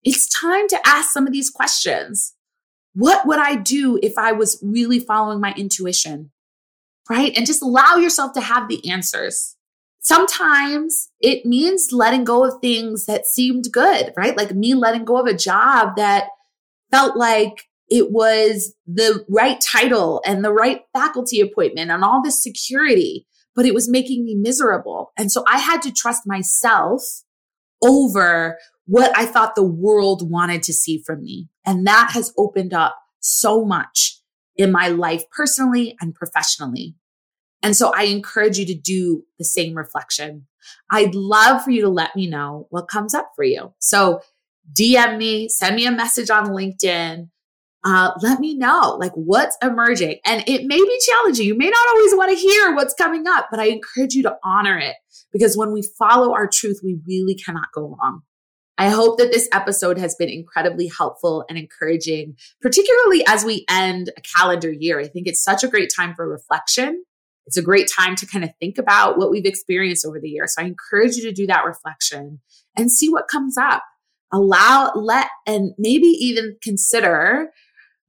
it's 0.03 0.27
time 0.27 0.67
to 0.67 0.79
ask 0.85 1.11
some 1.11 1.25
of 1.25 1.33
these 1.33 1.49
questions. 1.49 2.35
What 2.93 3.25
would 3.25 3.39
I 3.39 3.55
do 3.55 3.99
if 4.03 4.17
I 4.17 4.33
was 4.33 4.59
really 4.61 4.99
following 4.99 5.39
my 5.39 5.53
intuition? 5.57 6.31
Right? 7.09 7.35
And 7.35 7.45
just 7.45 7.61
allow 7.61 7.95
yourself 7.95 8.33
to 8.33 8.41
have 8.41 8.69
the 8.69 8.89
answers. 8.89 9.55
Sometimes 10.03 11.09
it 11.21 11.45
means 11.45 11.89
letting 11.91 12.25
go 12.25 12.43
of 12.43 12.59
things 12.61 13.05
that 13.05 13.25
seemed 13.25 13.65
good, 13.71 14.11
right? 14.17 14.37
Like 14.37 14.53
me 14.53 14.73
letting 14.73 15.05
go 15.05 15.17
of 15.17 15.27
a 15.27 15.33
job 15.33 15.95
that 15.95 16.27
felt 16.91 17.15
like 17.15 17.63
it 17.87 18.11
was 18.11 18.75
the 18.85 19.25
right 19.29 19.59
title 19.61 20.21
and 20.25 20.43
the 20.43 20.51
right 20.51 20.81
faculty 20.93 21.39
appointment 21.39 21.89
and 21.89 22.03
all 22.03 22.21
this 22.21 22.43
security, 22.43 23.25
but 23.55 23.65
it 23.65 23.73
was 23.73 23.89
making 23.89 24.25
me 24.25 24.35
miserable. 24.35 25.13
And 25.17 25.31
so 25.31 25.45
I 25.47 25.59
had 25.59 25.81
to 25.83 25.91
trust 25.91 26.23
myself 26.25 27.01
over 27.81 28.57
what 28.85 29.17
I 29.17 29.25
thought 29.25 29.55
the 29.55 29.63
world 29.63 30.29
wanted 30.29 30.63
to 30.63 30.73
see 30.73 31.01
from 31.05 31.21
me. 31.23 31.47
And 31.65 31.87
that 31.87 32.11
has 32.13 32.33
opened 32.37 32.73
up 32.73 32.97
so 33.19 33.63
much 33.63 34.19
in 34.55 34.71
my 34.71 34.89
life 34.89 35.23
personally 35.29 35.95
and 36.01 36.13
professionally. 36.13 36.95
And 37.63 37.75
so 37.75 37.91
I 37.95 38.03
encourage 38.03 38.57
you 38.57 38.65
to 38.67 38.75
do 38.75 39.23
the 39.39 39.45
same 39.45 39.75
reflection. 39.75 40.45
I'd 40.91 41.15
love 41.15 41.63
for 41.63 41.71
you 41.71 41.81
to 41.81 41.89
let 41.89 42.15
me 42.15 42.27
know 42.27 42.67
what 42.69 42.89
comes 42.89 43.13
up 43.13 43.31
for 43.35 43.43
you. 43.43 43.73
So 43.79 44.21
DM 44.77 45.17
me, 45.17 45.49
send 45.49 45.75
me 45.75 45.85
a 45.85 45.91
message 45.91 46.29
on 46.29 46.47
LinkedIn. 46.47 47.29
Uh, 47.85 48.11
let 48.21 48.39
me 48.39 48.55
know 48.55 48.97
like 48.99 49.11
what's 49.13 49.57
emerging. 49.61 50.19
And 50.25 50.43
it 50.47 50.65
may 50.65 50.77
be 50.77 50.99
challenging. 51.05 51.47
You 51.47 51.57
may 51.57 51.69
not 51.69 51.87
always 51.89 52.15
want 52.15 52.31
to 52.31 52.37
hear 52.37 52.75
what's 52.75 52.93
coming 52.93 53.27
up, 53.27 53.47
but 53.49 53.59
I 53.59 53.65
encourage 53.65 54.13
you 54.13 54.23
to 54.23 54.37
honor 54.43 54.77
it 54.77 54.95
because 55.31 55.57
when 55.57 55.73
we 55.73 55.83
follow 55.97 56.33
our 56.33 56.47
truth, 56.47 56.79
we 56.83 56.99
really 57.07 57.35
cannot 57.35 57.71
go 57.73 57.97
wrong. 58.01 58.21
I 58.77 58.89
hope 58.89 59.19
that 59.19 59.31
this 59.31 59.47
episode 59.51 59.97
has 59.97 60.15
been 60.15 60.29
incredibly 60.29 60.87
helpful 60.87 61.45
and 61.47 61.57
encouraging, 61.57 62.37
particularly 62.61 63.23
as 63.27 63.45
we 63.45 63.65
end 63.69 64.11
a 64.17 64.21
calendar 64.21 64.71
year. 64.71 64.99
I 64.99 65.07
think 65.07 65.27
it's 65.27 65.43
such 65.43 65.63
a 65.63 65.67
great 65.67 65.91
time 65.95 66.15
for 66.15 66.27
reflection. 66.27 67.03
It's 67.45 67.57
a 67.57 67.61
great 67.61 67.89
time 67.93 68.15
to 68.15 68.25
kind 68.25 68.43
of 68.43 68.51
think 68.59 68.77
about 68.77 69.17
what 69.17 69.29
we've 69.29 69.45
experienced 69.45 70.05
over 70.05 70.19
the 70.19 70.29
year. 70.29 70.45
So 70.47 70.61
I 70.61 70.65
encourage 70.65 71.15
you 71.15 71.23
to 71.23 71.33
do 71.33 71.45
that 71.47 71.65
reflection 71.65 72.39
and 72.77 72.91
see 72.91 73.09
what 73.09 73.27
comes 73.27 73.57
up. 73.57 73.83
Allow, 74.31 74.93
let, 74.95 75.29
and 75.45 75.73
maybe 75.77 76.07
even 76.07 76.57
consider 76.63 77.49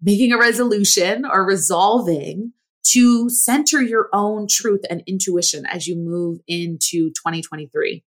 making 0.01 0.33
a 0.33 0.39
resolution 0.39 1.25
or 1.25 1.45
resolving 1.45 2.53
to 2.85 3.29
center 3.29 3.83
your 3.83 4.09
own 4.13 4.47
truth 4.49 4.83
and 4.89 5.03
intuition 5.07 5.67
as 5.67 5.87
you 5.87 5.97
move 5.97 6.39
into 6.47 7.11
2023. 7.11 8.05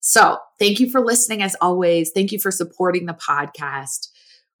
So 0.00 0.38
thank 0.58 0.80
you 0.80 0.90
for 0.90 1.00
listening 1.00 1.42
as 1.42 1.56
always. 1.60 2.10
Thank 2.14 2.32
you 2.32 2.38
for 2.38 2.50
supporting 2.50 3.06
the 3.06 3.14
podcast. 3.14 4.08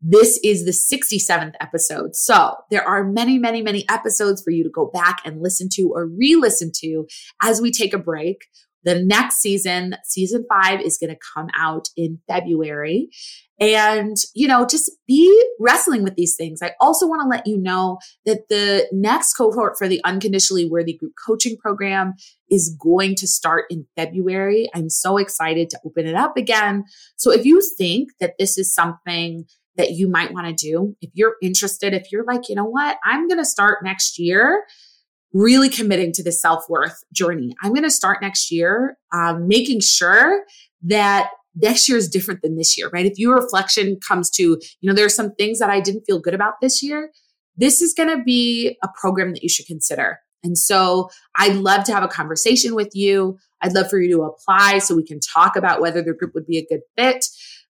This 0.02 0.40
is 0.42 0.64
the 0.64 0.70
67th 0.70 1.54
episode. 1.60 2.16
So 2.16 2.56
there 2.70 2.86
are 2.86 3.04
many, 3.04 3.38
many, 3.38 3.60
many 3.60 3.86
episodes 3.88 4.42
for 4.42 4.50
you 4.50 4.64
to 4.64 4.70
go 4.70 4.90
back 4.92 5.20
and 5.26 5.42
listen 5.42 5.68
to 5.72 5.92
or 5.94 6.06
re 6.06 6.36
listen 6.36 6.72
to 6.80 7.06
as 7.42 7.60
we 7.60 7.70
take 7.70 7.92
a 7.92 7.98
break. 7.98 8.46
The 8.82 9.02
next 9.02 9.42
season, 9.42 9.96
season 10.04 10.46
five, 10.48 10.80
is 10.80 10.96
going 10.96 11.10
to 11.10 11.20
come 11.34 11.48
out 11.54 11.88
in 11.98 12.18
February. 12.26 13.10
And, 13.60 14.16
you 14.34 14.48
know, 14.48 14.64
just 14.64 14.90
be 15.06 15.30
wrestling 15.60 16.02
with 16.02 16.14
these 16.14 16.34
things. 16.34 16.62
I 16.62 16.72
also 16.80 17.06
want 17.06 17.20
to 17.20 17.28
let 17.28 17.46
you 17.46 17.58
know 17.58 17.98
that 18.24 18.48
the 18.48 18.88
next 18.90 19.34
cohort 19.34 19.74
for 19.76 19.86
the 19.86 20.02
Unconditionally 20.02 20.66
Worthy 20.66 20.96
Group 20.96 21.12
Coaching 21.26 21.58
Program 21.58 22.14
is 22.50 22.74
going 22.80 23.16
to 23.16 23.28
start 23.28 23.66
in 23.68 23.86
February. 23.96 24.70
I'm 24.74 24.88
so 24.88 25.18
excited 25.18 25.68
to 25.70 25.80
open 25.84 26.06
it 26.06 26.14
up 26.14 26.38
again. 26.38 26.84
So 27.16 27.30
if 27.30 27.44
you 27.44 27.60
think 27.76 28.08
that 28.18 28.36
this 28.38 28.56
is 28.56 28.74
something 28.74 29.44
that 29.76 29.92
you 29.92 30.08
might 30.08 30.32
want 30.32 30.46
to 30.46 30.52
do, 30.52 30.96
if 31.00 31.10
you're 31.14 31.36
interested, 31.42 31.94
if 31.94 32.10
you're 32.12 32.24
like, 32.24 32.48
you 32.48 32.54
know 32.54 32.64
what, 32.64 32.98
I'm 33.04 33.28
going 33.28 33.38
to 33.38 33.44
start 33.44 33.78
next 33.84 34.18
year 34.18 34.64
really 35.32 35.68
committing 35.68 36.12
to 36.12 36.22
the 36.22 36.32
self 36.32 36.68
worth 36.68 37.02
journey. 37.12 37.54
I'm 37.62 37.72
going 37.72 37.84
to 37.84 37.90
start 37.90 38.20
next 38.20 38.50
year, 38.50 38.96
um, 39.12 39.46
making 39.46 39.80
sure 39.80 40.44
that 40.82 41.30
next 41.54 41.88
year 41.88 41.98
is 41.98 42.08
different 42.08 42.42
than 42.42 42.56
this 42.56 42.76
year, 42.76 42.88
right? 42.92 43.06
If 43.06 43.18
your 43.18 43.34
reflection 43.34 43.98
comes 44.06 44.30
to, 44.30 44.42
you 44.42 44.88
know, 44.88 44.92
there 44.92 45.04
are 45.04 45.10
some 45.10 45.34
things 45.34 45.58
that 45.58 45.70
I 45.70 45.80
didn't 45.80 46.04
feel 46.06 46.20
good 46.20 46.34
about 46.34 46.54
this 46.60 46.82
year, 46.82 47.10
this 47.56 47.82
is 47.82 47.92
going 47.92 48.16
to 48.16 48.22
be 48.22 48.76
a 48.82 48.88
program 49.00 49.32
that 49.32 49.42
you 49.42 49.48
should 49.48 49.66
consider. 49.66 50.18
And 50.42 50.56
so 50.56 51.10
I'd 51.36 51.56
love 51.56 51.84
to 51.84 51.92
have 51.92 52.02
a 52.02 52.08
conversation 52.08 52.74
with 52.74 52.90
you. 52.94 53.38
I'd 53.60 53.74
love 53.74 53.90
for 53.90 54.00
you 54.00 54.10
to 54.16 54.22
apply 54.22 54.78
so 54.78 54.94
we 54.94 55.04
can 55.04 55.20
talk 55.20 55.54
about 55.54 55.80
whether 55.80 56.02
the 56.02 56.14
group 56.14 56.34
would 56.34 56.46
be 56.46 56.58
a 56.58 56.66
good 56.66 56.80
fit. 56.96 57.26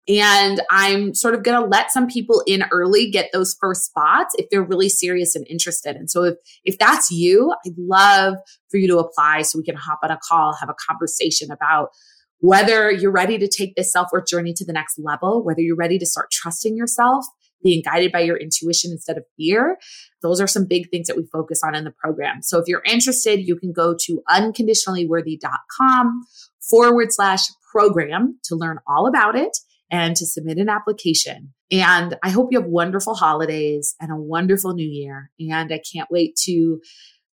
And 0.08 0.62
I'm 0.70 1.14
sort 1.14 1.34
of 1.34 1.42
going 1.42 1.60
to 1.60 1.68
let 1.68 1.90
some 1.92 2.06
people 2.06 2.42
in 2.46 2.64
early 2.72 3.10
get 3.10 3.28
those 3.32 3.54
first 3.60 3.84
spots 3.84 4.34
if 4.38 4.48
they're 4.50 4.62
really 4.62 4.88
serious 4.88 5.36
and 5.36 5.46
interested. 5.48 5.96
And 5.96 6.10
so 6.10 6.24
if, 6.24 6.36
if 6.64 6.78
that's 6.78 7.10
you, 7.10 7.54
I'd 7.66 7.76
love 7.76 8.36
for 8.70 8.78
you 8.78 8.88
to 8.88 8.98
apply 8.98 9.42
so 9.42 9.58
we 9.58 9.64
can 9.64 9.76
hop 9.76 9.98
on 10.02 10.10
a 10.10 10.18
call, 10.26 10.54
have 10.54 10.70
a 10.70 10.74
conversation 10.88 11.50
about 11.50 11.90
whether 12.40 12.90
you're 12.90 13.12
ready 13.12 13.36
to 13.36 13.48
take 13.48 13.74
this 13.74 13.92
self 13.92 14.08
worth 14.10 14.26
journey 14.26 14.54
to 14.54 14.64
the 14.64 14.72
next 14.72 14.98
level, 14.98 15.44
whether 15.44 15.60
you're 15.60 15.76
ready 15.76 15.98
to 15.98 16.06
start 16.06 16.30
trusting 16.30 16.74
yourself, 16.74 17.26
being 17.62 17.82
guided 17.84 18.10
by 18.10 18.20
your 18.20 18.38
intuition 18.38 18.90
instead 18.92 19.18
of 19.18 19.24
fear. 19.36 19.76
Those 20.22 20.40
are 20.40 20.46
some 20.46 20.64
big 20.64 20.88
things 20.90 21.08
that 21.08 21.18
we 21.18 21.26
focus 21.30 21.60
on 21.62 21.74
in 21.74 21.84
the 21.84 21.90
program. 21.90 22.40
So 22.42 22.58
if 22.58 22.64
you're 22.66 22.82
interested, 22.86 23.40
you 23.46 23.56
can 23.56 23.72
go 23.72 23.94
to 24.06 24.22
unconditionallyworthy.com 24.30 26.22
forward 26.70 27.08
slash 27.12 27.42
program 27.72 28.38
to 28.44 28.56
learn 28.56 28.78
all 28.86 29.06
about 29.06 29.36
it 29.36 29.58
and 29.90 30.16
to 30.16 30.26
submit 30.26 30.58
an 30.58 30.68
application. 30.68 31.52
And 31.70 32.16
I 32.22 32.30
hope 32.30 32.48
you 32.50 32.60
have 32.60 32.68
wonderful 32.68 33.14
holidays 33.14 33.94
and 34.00 34.10
a 34.10 34.16
wonderful 34.16 34.74
new 34.74 34.86
year. 34.86 35.30
And 35.38 35.72
I 35.72 35.80
can't 35.92 36.10
wait 36.10 36.36
to 36.44 36.80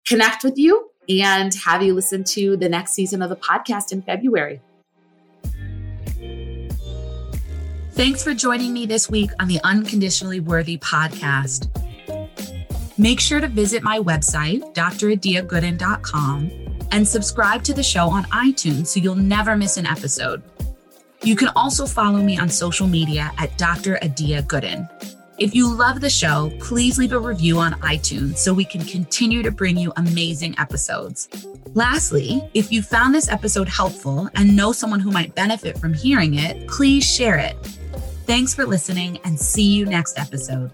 connect 0.05 0.43
with 0.43 0.57
you 0.57 0.89
and 1.07 1.53
have 1.65 1.83
you 1.83 1.93
listen 1.93 2.23
to 2.23 2.57
the 2.57 2.69
next 2.69 2.93
season 2.93 3.21
of 3.21 3.29
the 3.29 3.35
podcast 3.35 3.91
in 3.91 4.01
February. 4.01 4.61
Thanks 7.91 8.23
for 8.23 8.33
joining 8.33 8.73
me 8.73 8.85
this 8.85 9.09
week 9.09 9.31
on 9.39 9.47
the 9.47 9.59
Unconditionally 9.63 10.41
Worthy 10.41 10.77
podcast. 10.77 11.69
Make 12.97 13.19
sure 13.19 13.39
to 13.39 13.47
visit 13.47 13.83
my 13.83 13.99
website, 13.99 14.73
dradiagooden.com, 14.73 16.51
and 16.91 17.07
subscribe 17.07 17.63
to 17.63 17.73
the 17.73 17.83
show 17.83 18.09
on 18.09 18.25
iTunes 18.25 18.87
so 18.87 18.99
you'll 18.99 19.15
never 19.15 19.55
miss 19.55 19.77
an 19.77 19.85
episode. 19.85 20.43
You 21.25 21.35
can 21.35 21.47
also 21.55 21.87
follow 21.87 22.19
me 22.19 22.37
on 22.37 22.49
social 22.49 22.85
media 22.85 23.31
at 23.39 23.57
Dr. 23.57 23.97
Adia 24.03 24.43
Gooden. 24.43 24.87
If 25.39 25.55
you 25.55 25.67
love 25.67 25.99
the 25.99 26.09
show, 26.09 26.51
please 26.59 26.99
leave 26.99 27.13
a 27.13 27.19
review 27.19 27.57
on 27.57 27.73
iTunes 27.81 28.37
so 28.37 28.53
we 28.53 28.63
can 28.63 28.85
continue 28.85 29.41
to 29.41 29.49
bring 29.49 29.75
you 29.75 29.91
amazing 29.97 30.53
episodes. 30.59 31.27
Lastly, 31.73 32.47
if 32.53 32.71
you 32.71 32.83
found 32.83 33.15
this 33.15 33.27
episode 33.27 33.67
helpful 33.67 34.29
and 34.35 34.55
know 34.55 34.71
someone 34.71 34.99
who 34.99 35.09
might 35.09 35.33
benefit 35.33 35.79
from 35.79 35.95
hearing 35.95 36.35
it, 36.35 36.67
please 36.67 37.03
share 37.03 37.39
it. 37.39 37.55
Thanks 38.27 38.53
for 38.53 38.67
listening 38.67 39.17
and 39.23 39.37
see 39.39 39.73
you 39.73 39.87
next 39.87 40.19
episode. 40.19 40.69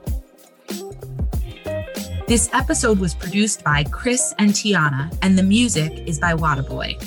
This 2.28 2.49
episode 2.52 2.99
was 2.99 3.16
produced 3.16 3.64
by 3.64 3.86
Chris 3.86 4.34
and 4.38 4.52
Tiana, 4.52 5.18
and 5.22 5.38
the 5.38 5.43
music 5.43 6.08
is 6.08 6.20
by 6.20 6.34
Waterboy. 6.34 7.02